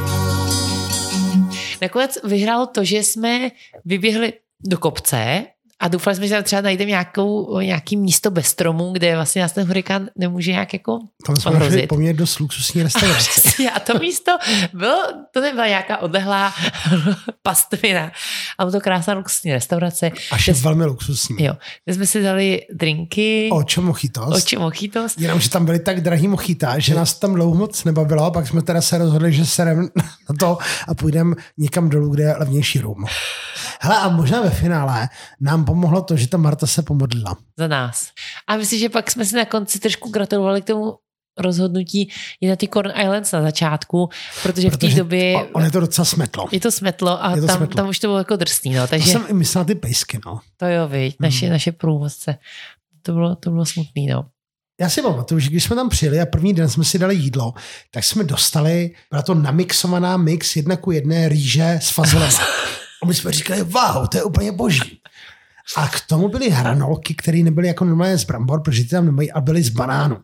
[1.81, 3.51] Nakonec vyhrálo to, že jsme
[3.85, 4.33] vyběhli
[4.65, 5.45] do kopce
[5.79, 9.51] A doufali jsme, že tam třeba najdeme nějakou, nějaký místo bez stromů, kde vlastně nás
[9.51, 11.87] ten hurikán nemůže nějak jako Tam jsme ohrozit.
[11.89, 13.29] poměrně dost luxusní restaurace.
[13.41, 14.31] Přesně, a to místo
[14.73, 14.97] bylo,
[15.33, 16.53] to nebyla nějaká odlehlá
[17.41, 18.11] pastvina,
[18.57, 20.11] ale bylo to krásná luxusní restaurace.
[20.31, 21.43] Až je velmi luxusní.
[21.43, 21.53] Jo,
[21.85, 24.35] kde jsme si dali drinky, Ocho mochitos.
[24.43, 25.15] oči mochitos.
[25.17, 28.61] Jenomže tam byly tak drahý mochita, že nás tam dlouho moc nebavilo, a pak jsme
[28.61, 33.05] teda se rozhodli, že se na to a půjdeme někam dolů, kde je levnější rum.
[33.81, 35.09] Hele, a možná ve finále
[35.41, 37.37] nám pomohlo to, že ta Marta se pomodlila.
[37.57, 38.09] za nás.
[38.47, 40.93] A myslím, že pak jsme si na konci trošku gratulovali k tomu
[41.39, 42.09] rozhodnutí
[42.41, 44.09] jít na ty Corn Islands na začátku,
[44.43, 46.45] protože, v té Protože době on je to docela smetlo.
[46.51, 47.75] je to smetlo a Je to tam, smetlo.
[47.75, 50.39] tam už to bylo jako drsný, no, To takže jsem i myslel ty pejsky, no.
[50.57, 51.53] to jo, viď, naše, Hmm.
[51.53, 52.37] naše průvodce.
[53.01, 54.25] To bylo, to bylo smutný, no.
[54.81, 57.53] Já si pamatuju, že když jsme tam přijeli a první den jsme si dali jídlo,
[57.91, 62.31] tak jsme dostali, byla to namixovaná mix jedna ku jedné rýže s fazolem.
[63.03, 64.99] A my jsme říkali, wow, to je úplně boží.
[65.75, 69.31] A k tomu byly hranolky, které nebyly jako normálně z brambor, protože ty tam nemají,
[69.31, 70.17] a byly z banánu.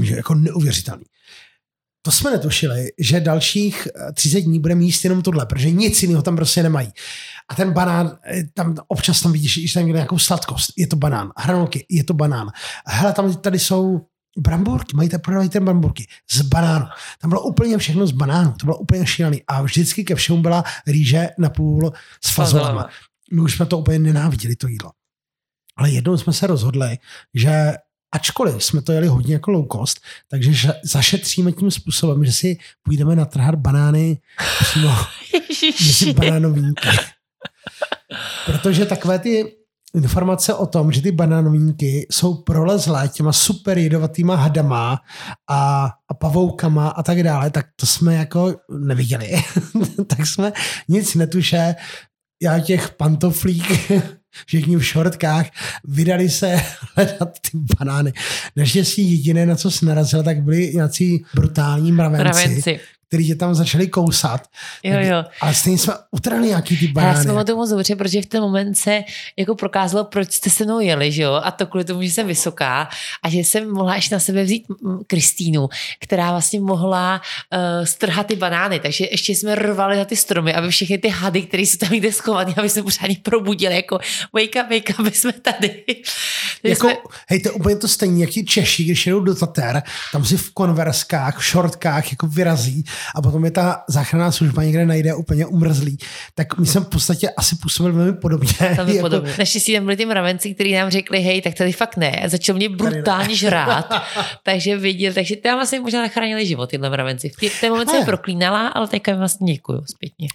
[0.00, 1.04] Že jako neuvěřitelný.
[2.02, 6.22] To jsme netušili, že dalších eh, 30 dní budeme jíst jenom tohle, protože nic jiného
[6.22, 6.92] tam prostě nemají.
[7.48, 10.72] A ten banán, eh, tam občas tam vidíš, že tam někde nějakou sladkost.
[10.76, 11.32] Je to banán.
[11.36, 12.50] Hranolky, je to banán.
[12.86, 14.00] Hele, tam tady jsou
[14.38, 16.86] bramburky, mají tam prodávají ten bramburky z banánu.
[17.20, 19.42] Tam bylo úplně všechno z banánu, to bylo úplně šílený.
[19.46, 21.92] A vždycky ke všemu byla rýže na půl
[22.24, 22.88] s fazolama.
[23.32, 24.90] My už jsme to úplně nenáviděli, to jídlo.
[25.76, 26.98] Ale jednou jsme se rozhodli,
[27.34, 27.74] že
[28.12, 32.58] ačkoliv jsme to jeli hodně jako low cost, takže že zašetříme tím způsobem, že si
[32.82, 34.20] půjdeme natrhat banány
[34.60, 36.12] přímo mezi Ježiši.
[36.12, 36.88] banánovínky.
[38.46, 39.54] Protože takové ty
[39.94, 45.00] informace o tom, že ty banánovínky jsou prolezlé těma super jedovatýma hadama
[45.48, 49.30] a, a pavoukama a tak dále, tak to jsme jako neviděli.
[50.06, 50.52] tak jsme
[50.88, 51.74] nic netuše,
[52.42, 53.64] já těch pantoflík,
[54.46, 55.46] všichni v šortkách,
[55.84, 56.60] vydali se
[56.96, 58.12] hledat ty banány.
[58.56, 62.80] Naštěstí jediné, na co se narazil, tak byli nějací brutální mravenci, Mravenci.
[63.08, 64.48] Kteří tě tam začali kousat.
[64.82, 65.24] Jo, jo.
[65.40, 67.26] Ale stejně jsme utrhli nějaký ty Já si banány.
[67.26, 69.04] pamatuju moc dobře, protože v ten moment se
[69.36, 71.40] jako prokázalo, proč jste se mnou jeli, že jo?
[71.44, 72.88] A to kvůli tomu, že jsem vysoká
[73.22, 75.68] a že jsem mohla ještě na sebe vzít mm, Kristýnu,
[76.00, 77.20] která vlastně mohla
[77.52, 78.80] uh, strhat ty banány.
[78.80, 82.12] Takže ještě jsme rvali na ty stromy, aby všechny ty hady, které jsou tam někde
[82.12, 83.98] schované, aby jsme pořádně probudili, jako
[84.34, 85.84] wake up, wake up, my jsme tady.
[86.62, 86.96] Jako, jsme,
[87.28, 89.82] hej, to je úplně to stejné, jak ti Češi, když jedou do Tater,
[90.12, 92.84] tam si v konverskách, v šortkách jako vyrazí
[93.14, 95.98] a potom je ta záchranná služba někde najde úplně umrzlý.
[96.34, 98.52] Tak my jsme v podstatě asi působili velmi podobně.
[98.60, 99.34] jako, podobně.
[99.38, 102.10] Naštěstí tam byli ty mravenci, kteří nám řekli, hej, tak tady fakt ne.
[102.10, 103.88] A začal mě brutálně žrát.
[104.42, 107.28] takže viděl, takže tam vlastně možná nechránili život, tyhle mravenci.
[107.28, 110.28] V ten moment jsem Ale- proklínala, ale teďka vlastně děkuju zpětně.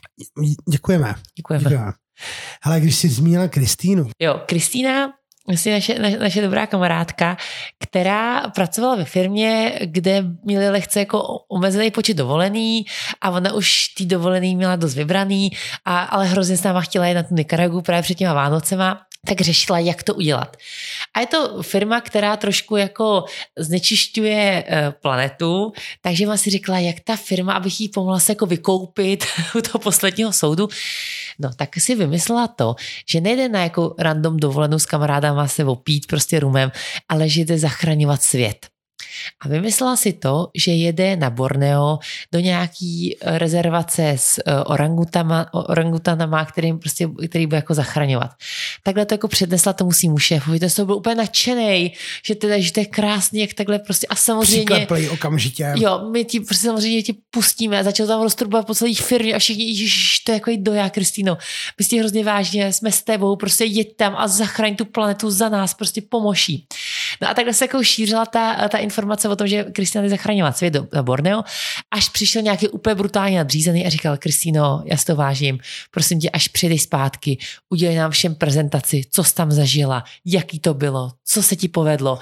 [0.70, 1.16] Děkujeme.
[1.38, 1.70] Děkujeme.
[1.70, 1.94] Děkujeme.
[2.64, 5.14] Hele, když jsi zmínila Kristýnu, Jo, Kristýna,
[5.48, 7.38] vlastně naše, naše, naše dobrá kamarádka,
[7.80, 12.86] která pracovala ve firmě, kde měli lehce jako omezený počet dovolený
[13.22, 15.52] a ona už ty dovolený měla dost vybraný,
[15.86, 19.42] a, ale hrozně s náma chtěla jít na tu Nikaragu právě před těma Vánocema, tak
[19.42, 20.58] řešila, jak to udělat.
[21.14, 23.26] A je to firma, která trošku jako
[23.58, 28.46] znečišťuje eh, planetu, takže vám si řekla, jak ta firma, abych jí pomohla se jako
[28.46, 29.26] vykoupit
[29.56, 30.68] u toho posledního soudu,
[31.40, 32.76] No, tak si vymyslela to,
[33.10, 36.72] že nejde na jako random dovolenou s kamarádama se opít prostě rumem,
[37.10, 38.73] ale že jde zachraňovat svět.
[39.42, 42.00] A vymyslela si to, že jede na Borneo
[42.32, 48.32] do nějaký eh, rezervace s eh, orangutama, orangutanama, který, prostě, který bude jako zachraňovat.
[48.84, 51.94] Takhle to jako přednesla tomu svýmu šéfovi, to jsem byl úplně nadšený,
[52.26, 54.66] že teda, že to je krásný, jak takhle prostě a samozřejmě...
[54.66, 55.74] přiklepli okamžitě.
[55.76, 59.40] Jo, my ti prostě samozřejmě ti pustíme a začal tam roztrubovat po celé firmě a
[59.40, 61.38] všichni, ježiš, to je jako do já, Kristýno.
[61.80, 65.50] My si hrozně vážně, jsme s tebou, prostě jeď tam a zachraň tu planetu za
[65.50, 66.68] nás, prostě pomoší.
[67.22, 70.58] No a takhle se jako šířila ta, ta informace o tom, že Kristýna jde zachraňovat
[70.58, 71.44] svět do, na Borneo,
[71.92, 75.60] až přišel nějaký úplně brutálně nadřízený a říkal, Kristýno, já si to vážím,
[75.92, 77.38] prosím tě, až přijdeš zpátky,
[77.70, 82.20] udělej nám všem prezentaci, co jsi tam zažila, jaký to bylo, co se ti povedlo,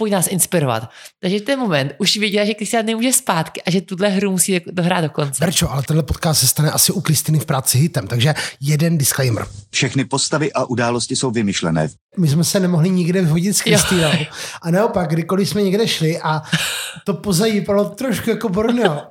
[0.00, 0.90] pojď nás inspirovat.
[1.20, 4.60] Takže v ten moment už viděla, že Kristián nemůže zpátky a že tuhle hru musí
[4.66, 5.44] dohrát do konce.
[5.44, 9.46] Berčo, ale tenhle podcast se stane asi u Kristiny v práci hitem, takže jeden disclaimer.
[9.70, 11.88] Všechny postavy a události jsou vymyšlené.
[12.16, 14.10] My jsme se nemohli nikde vyhodit s Kristýnou.
[14.62, 16.42] A naopak, kdykoliv jsme někde šli a
[17.04, 19.02] to pozadí bylo trošku jako Borneo,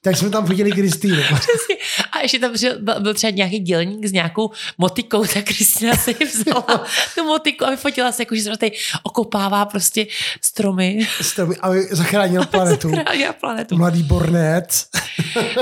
[0.00, 1.22] tak jsme tam viděli Kristýnu.
[1.22, 1.76] Přesně.
[2.12, 2.52] A ještě tam
[3.00, 6.84] byl, třeba nějaký dělník s nějakou motikou, tak Kristina se vzala
[7.14, 8.72] tu motiku a vyfotila se, jako, že se tady
[9.02, 10.06] okopává prostě
[10.42, 10.98] stromy.
[11.20, 12.90] Stromy, aby zachránil planetu.
[12.90, 13.76] Zachránila planetu.
[13.76, 14.88] Mladý bornec.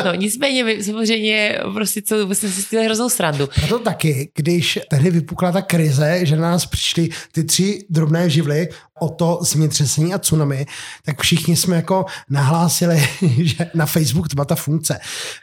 [0.04, 3.48] No nicméně my samozřejmě prostě co, jsme si chtěli hroznou srandu.
[3.54, 8.68] Proto taky, když tehdy vypukla ta krize, že na nás přišly ty tři drobné živly,
[9.00, 10.66] o to zemětřesení a tsunami,
[11.04, 13.08] tak všichni jsme jako nahlásili,
[13.42, 14.98] že na Facebook to byla ta funkce.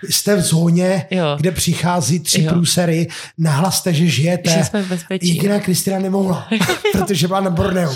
[0.09, 1.25] Jste v zóně, Jo.
[1.39, 2.51] kde přichází tři Jo.
[2.51, 4.51] průsery, nahlaste, že žijete.
[4.51, 5.27] Že jsme v bezpečí.
[5.35, 6.47] Jediná Kristina nemohla,
[6.91, 7.89] protože byla na Borneu.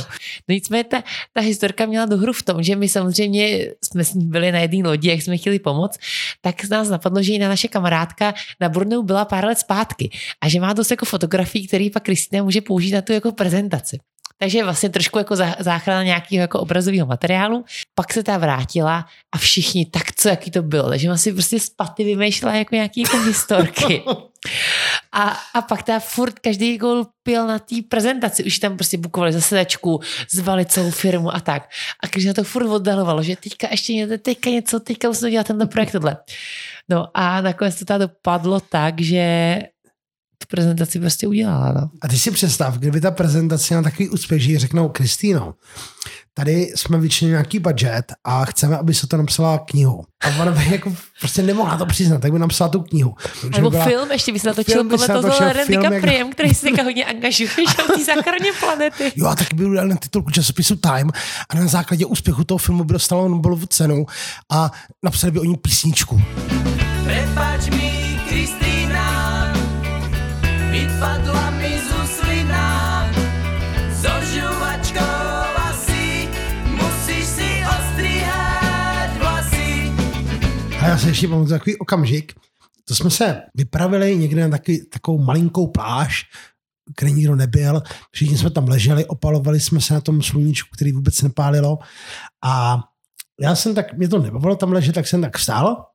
[0.47, 1.03] No nicméně ta,
[1.33, 4.89] ta historka měla dohru v tom, že my samozřejmě jsme s ní byli na jedné
[4.89, 5.99] lodi, jak jsme chtěli pomoct,
[6.41, 10.09] tak z nás napadlo, že i na naše kamarádka na Borneu byla pár let zpátky
[10.41, 13.97] a že má dost jako fotografií, který pak Kristina může použít na tu jako prezentaci.
[14.39, 17.65] Takže vlastně trošku jako zá- záchrana nějakého jako obrazového materiálu.
[17.95, 20.89] Pak se ta vrátila a všichni, tak co, jaký to bylo.
[20.89, 24.03] Takže si prostě z paty vymýšlela jako nějaký jako historky.
[25.11, 28.43] A, a pak ta furt každý gol pil na té prezentaci.
[28.43, 29.99] Už tam prostě bukovali za sedačku,
[30.31, 31.69] zvali celou firmu a tak.
[32.03, 35.47] A když na to furt oddalovalo, že teďka ještě něco, teďka něco, teďka musíme dělat
[35.47, 36.17] tento projekt tohle.
[36.89, 39.57] No a nakonec to teda dopadlo tak, že
[40.47, 41.71] prezentaci prostě udělala.
[41.81, 41.89] No.
[42.01, 45.53] A ty si představ, kdyby ta prezentace měla takový úspěch, že jí řeknou, Kristýno,
[46.33, 50.03] tady jsme vyčlenili nějaký budget a chceme, aby se to napsala knihu.
[50.21, 53.15] A ona by jako prostě nemohla to přiznat, tak by napsala tu knihu.
[53.41, 56.31] Takže Nebo by byla- film ještě by se natočil podle toho s film, jak- DiCapriem,
[56.31, 59.11] který se teďka hodně angažuje, že v té záchraně planety.
[59.15, 61.09] Jo, a taky by udělal na titulku časopisu Time
[61.49, 64.05] a na základě úspěchu toho filmu by dostala Nobelovu cenu
[64.51, 64.71] a
[65.03, 66.21] napsali by o ní písničku.
[67.03, 67.96] Prepač mi,
[80.97, 82.33] se ještě pamatuju takový okamžik,
[82.85, 86.23] to jsme se vypravili někde na takový, takovou malinkou pláž,
[86.99, 87.81] kde nikdo nebyl.
[88.11, 91.79] Všichni jsme tam leželi, opalovali jsme se na tom sluníčku, který vůbec nepálilo.
[92.43, 92.83] A
[93.41, 95.85] já jsem tak, mě to nebavilo tam ležet, tak jsem tak vstal,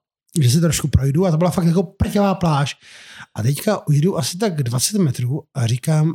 [0.41, 2.77] že si trošku projdu a to byla fakt jako prťavá pláž.
[3.35, 6.15] A teďka ujdu asi tak 20 metrů a říkám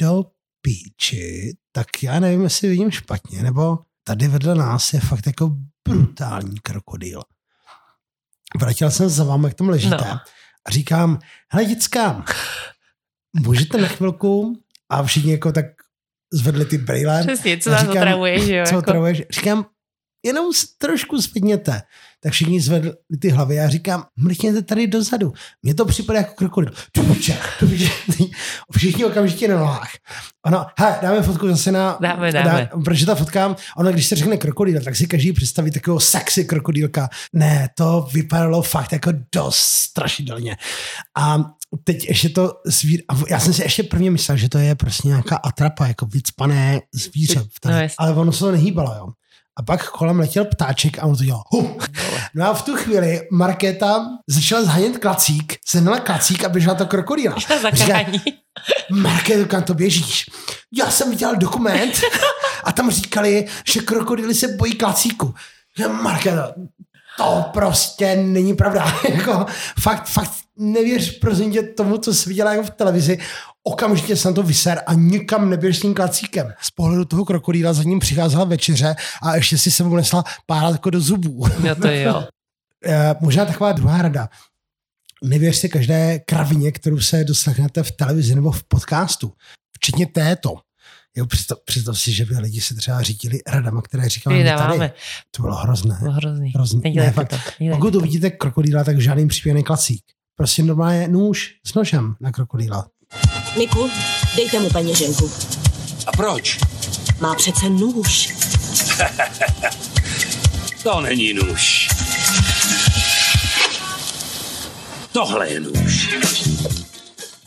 [0.00, 0.24] do
[0.62, 5.56] píči, tak já nevím, jestli vidím špatně, nebo tady vedle nás je fakt jako
[5.88, 7.22] brutální krokodýl.
[8.58, 10.20] Vrátil jsem za vámi, jak tam ležíte No.
[10.66, 11.18] a říkám,
[11.52, 12.24] hele děcka,
[13.36, 15.66] můžete na chvilku a všichni jako tak
[16.32, 17.22] zvedli ty brýle.
[17.26, 18.64] Přesně, co nás říkám, otravuje, že jo?
[18.66, 18.78] Co jako.
[18.78, 19.22] otravuješ?
[19.30, 19.66] Říkám,
[20.24, 20.46] jenom
[20.78, 21.82] trošku zvedněte.
[22.22, 23.54] Tak všichni zvedli ty hlavy.
[23.54, 25.32] Já říkám, mrkněte tady dozadu.
[25.62, 26.72] Mně to připadá jako krokodil.
[28.76, 29.90] Všichni okamžitě na nohách.
[30.46, 31.98] Ono, he, dáme fotku zase na...
[32.00, 32.70] Dáme, dáme.
[32.84, 37.08] protože ta fotka, ono, když se řekne krokodýl, tak si každý představí takového sexy krokodýlka.
[37.32, 40.56] Ne, to vypadalo fakt jako dost strašidelně.
[41.16, 41.38] A
[41.84, 45.36] teď ještě to zvíře, já jsem si ještě prvně myslel, že to je prostě nějaká
[45.36, 47.44] atrapa, jako vycpané zvíře.
[47.64, 47.94] No, jasně.
[47.98, 49.08] ale ono se to nehýbalo, jo.
[49.58, 51.42] A pak kolem letěl ptáček a on to dělal.
[51.46, 51.78] Hu.
[52.34, 57.36] No a v tu chvíli Markéta začala zhanět klacík, sehnala klacík a běžela to krokodýla.
[57.72, 57.98] Říká.
[58.90, 60.26] Markéto, kam to běžíš?
[60.72, 62.00] Já jsem viděl dokument
[62.64, 65.34] a tam říkali, že krokodýly se bojí klacíku.
[65.78, 66.54] Že Markéto,
[67.16, 69.00] to prostě není pravda.
[69.14, 69.46] jako,
[69.80, 73.18] fakt, fakt nevěř prosím tě tomu, co jsi viděla jako v televizi.
[73.62, 76.52] Okamžitě jsem to vyser a nikam neběž s tím klacíkem.
[76.60, 80.90] Z pohledu toho krokodýla za ním přicházela večeře a ještě si sebou nesla pár jako
[80.90, 81.46] do zubů.
[81.60, 82.24] No to jo.
[82.86, 84.28] Eh, možná taková druhá rada.
[85.24, 89.32] Nevěřte každé kravině, kterou se doslechnete v televizi nebo v podcastu.
[89.76, 90.54] Včetně této.
[91.16, 94.90] Jo, představ, představ si, že by lidi se třeba řídili radama, které říkám tady.
[95.30, 95.96] To bylo hrozné.
[96.00, 96.52] Bylo hrozný.
[96.54, 96.94] Hrozný.
[96.94, 97.12] Ne, to.
[97.12, 97.32] fakt.
[97.32, 98.02] nedělejte Pokud to to.
[98.02, 100.04] vidíte krokodýla, tak v žádným případě neklasík.
[100.40, 102.86] Prostě normálně nůž s nožem na krokodýla.
[103.58, 103.90] Miku,
[104.36, 105.30] dejte mu peněženku.
[106.06, 106.58] A proč?
[107.20, 108.28] Má přece nůž.
[110.82, 111.88] To není nůž.
[115.12, 116.14] Tohle je nůž.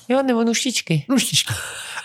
[0.10, 1.06] Jo, nebo nuštičky.
[1.10, 1.54] Nůžtičky.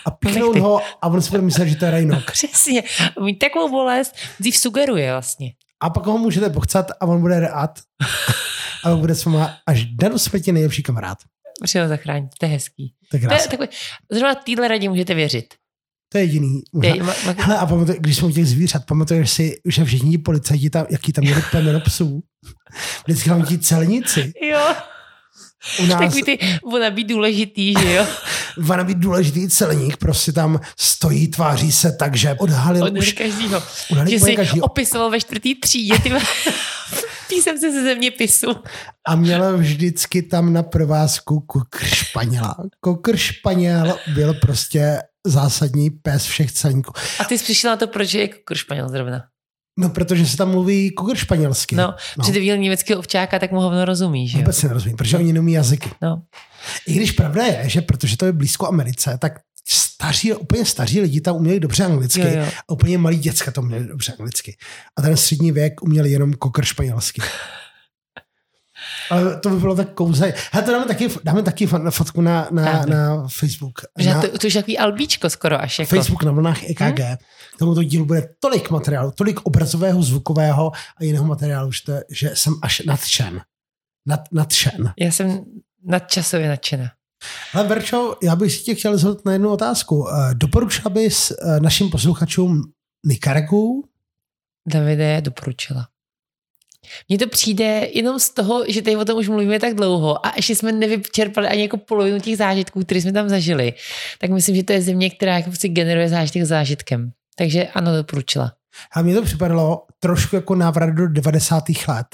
[0.05, 2.25] A píchnout ho a on si bude myslet, že to je rajnok.
[2.31, 2.83] Přesně.
[3.21, 5.53] Mít takovou bolest dřív sugeruje vlastně.
[5.81, 7.79] A pak ho můžete pochcat a on bude rád.
[8.83, 11.17] A bude s váma až do smrti nejlepší kamarád.
[11.63, 12.29] Přijel zachránit.
[12.39, 12.93] To je hezký.
[13.11, 13.69] To je To je takový,
[14.11, 15.45] zrovna týhle radě můžete věřit.
[16.11, 16.61] To je jediný.
[16.83, 20.11] Je- ma- ma- Hele, a pamatuj, když jsme u těch zvířat, pamatuješ si, že všichni
[20.11, 22.23] ti policajti tam, jaký tam měli plemeno psů?
[23.07, 24.33] Vždycky tam ti celníci.
[24.51, 24.75] Jo,
[25.79, 28.07] U nás takový ty, ona být důležitý, že jo.
[28.57, 33.63] má být důležitý celník, prostě tam stojí, tváří se tak, že odhalil Od už každýho.
[33.91, 34.65] Udali Že každýho.
[34.65, 36.09] opisoval ve čtvrtý třídě ty
[37.29, 38.47] písemce ze zeměpisu.
[39.07, 42.55] a měl vždycky tam na provázku kokr španěla.
[42.79, 46.93] Kokr španěl byl prostě zásadní pes všech celníků.
[47.19, 49.23] A ty jsi přišel na to, proč je jako španěl zrovna.
[49.79, 51.75] No, protože se tam mluví kugr španělsky.
[51.75, 51.93] No, no.
[52.15, 54.39] Protože ty viděl německého ovčáka, tak mu hovno rozumíš, jo?
[54.39, 55.89] Vůbec si nerozumím, protože oni neumí jazyky.
[56.01, 56.21] No.
[56.87, 59.39] I když pravda je, že protože to je blízko Americe, tak
[59.75, 62.45] staří, úplně staří lidi tam uměli dobře anglicky Jo, jo.
[62.69, 64.57] a úplně malí děcka to uměli dobře anglicky.
[64.97, 67.21] A ten střední věk uměl jenom kokr španělsky.
[69.09, 70.33] Ale to by bylo tak kouzaj.
[70.51, 73.81] Hele, to dáme taky, dáme taky fotku na, na, na Facebook.
[73.99, 75.95] Že na to, to už je takový albíčko skoro až jako.
[75.95, 76.99] Facebook na vlnách EKG.
[76.99, 77.17] Hmm?
[77.59, 82.53] Tomuto dílu bude tolik materiálu, tolik obrazového, zvukového a jiného materiálu, že, to, že jsem
[82.61, 83.41] až nadšen.
[84.05, 84.93] Nad, nadšen.
[84.99, 85.41] Já jsem
[85.85, 86.91] nadčasově nadšená.
[87.53, 90.07] Ale Verčo, já bych si tě chtěl zeptat na jednu otázku.
[90.09, 92.63] Eh, Doporučila bys eh, našim posluchačům
[93.05, 93.83] Nikaragu?
[94.67, 95.87] Davide doporučila.
[97.09, 100.33] Mně to přijde jenom z toho, že tady o tom už mluvíme tak dlouho a
[100.35, 103.73] ještě jsme nevyčerpali ani jako polovinu těch zážitků, které jsme tam zažili,
[104.19, 107.11] tak myslím, že to je země, která jako prostě generuje zážitek zážitkem.
[107.35, 108.53] Takže ano, doporučila.
[108.93, 111.63] A mně to připadalo trošku jako návrat do 90.
[111.87, 112.05] let.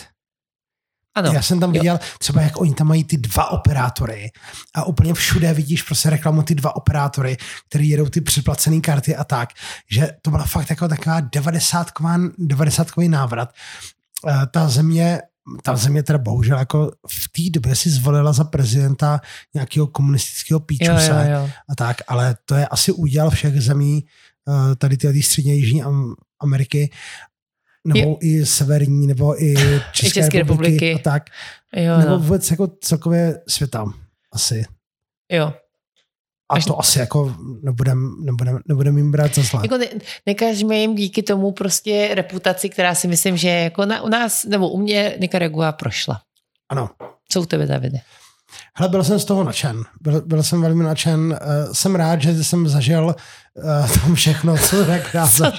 [1.15, 1.31] Ano.
[1.33, 1.81] Já jsem tam Jo.
[1.81, 4.31] viděl třeba, jak oni tam mají ty dva operátory
[4.75, 7.37] a úplně všude vidíš prostě reklamu ty dva operátory,
[7.69, 9.49] který jedou ty předplacené karty a tak,
[9.91, 11.87] že to byla fakt jako taková 90
[12.37, 13.49] 90 návrat.
[14.27, 15.21] Eh, Ta země
[15.63, 19.21] ta země teda bohužel jako v té době si zvolila za prezidenta
[19.53, 21.49] nějakého komunistického Jo, píčuse jo, jo.
[21.69, 24.05] a tak, ale to je asi úděl všech zemí
[24.49, 26.89] eh, tady ty střední a jižní Am- Ameriky,
[27.85, 28.17] nebo Jo.
[28.21, 29.53] i severní, nebo i
[29.91, 30.71] České, České republiky.
[30.73, 31.23] republiky a tak.
[31.75, 32.19] Jo, Nebo no.
[32.19, 33.85] vůbec jako celkově světa.
[34.33, 34.65] Asi.
[35.31, 35.53] jo.
[36.49, 39.61] A Až- to asi jako nebudem, nebudem, nebudem jim brát za zlé.
[39.63, 39.85] Jako ne,
[40.25, 44.69] nekažme jim díky tomu prostě reputaci, která si myslím, že jako na, u nás, nebo
[44.69, 46.21] u mě Nicaragua prošla.
[46.69, 46.89] Ano.
[47.29, 47.97] Co u tebe, Davide?
[48.75, 49.83] Hele, byl jsem z toho nadšen.
[50.01, 51.19] Byl, byl jsem velmi nadšen.
[51.19, 53.15] Uh, jsem rád, že jsem zažil
[53.53, 55.51] uh, tam všechno, co tak dá Co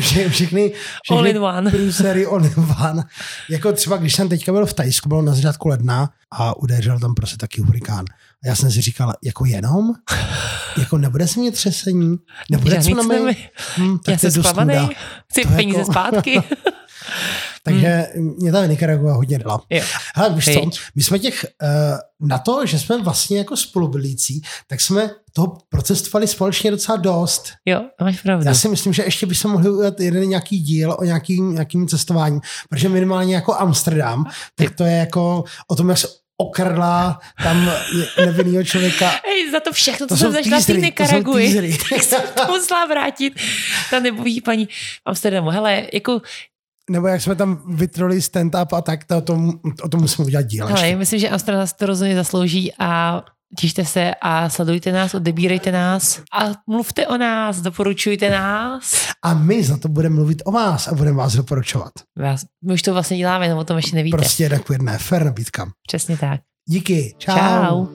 [0.00, 0.72] všechny, všechny
[1.10, 1.70] All in one.
[1.70, 2.54] průsery all in
[2.90, 3.02] one.
[3.50, 7.14] Jako třeba, když jsem teďka byl v Tajsku, byl na začátku ledna a udeřil tam
[7.14, 8.04] prostě taky hurikán.
[8.44, 9.92] A já jsem si říkal, jako jenom?
[10.78, 12.16] Jako nebude se mě třesení?
[12.50, 13.14] Nebude Žádný tsunami?
[13.14, 13.36] tsunami.
[13.78, 14.88] Hm, tak Já jsem nuda.
[15.30, 16.42] chci To peníze jako- zpátky.
[17.64, 19.60] Takže mě ta Nicaragua hodně dala.
[20.14, 24.80] Hele, víš co, my jsme těch, uh, na to, že jsme vlastně jako spolubydlící, tak
[24.80, 27.52] jsme toho procestovali společně docela dost.
[27.64, 28.46] Jo, máš pravdu.
[28.46, 32.40] Já si myslím, že ještě bychom mohli udělat jeden nějaký díl o nějakým, nějakým cestování,
[32.68, 37.70] protože minimálně jako Amsterdam, tak to je jako o tom, jak se okradla tam
[38.24, 39.08] nevinnýho člověka.
[39.26, 42.86] Hej, za to všechno, To co jsem zažila v té Nikaraguji, tak jsem to musela
[42.86, 43.34] vrátit.
[43.90, 44.70] Ta nebojí paní v
[45.06, 45.50] Amsterdamu.
[45.50, 46.20] Hele, jako,
[46.90, 49.38] Nebo jak jsme tam vytroli stand-up a tak, to, to,
[49.82, 50.68] o tom musíme udělat díl.
[50.68, 50.96] ještě.
[50.96, 51.30] myslím, že
[51.64, 53.22] si to rozhodně zaslouží a
[53.58, 59.08] těšte se a sledujte nás, odebírejte nás a mluvte o nás, doporučujte nás.
[59.22, 61.92] A my za to budeme mluvit o vás a budeme vás doporučovat.
[62.18, 64.16] Vás- My už to vlastně děláme, jenom o tom ještě nevíte.
[64.16, 65.66] Prostě jedna k jedné, fair nabídka.
[65.88, 66.40] Přesně tak.
[66.68, 67.34] Díky, čau.
[67.36, 67.86] Čau.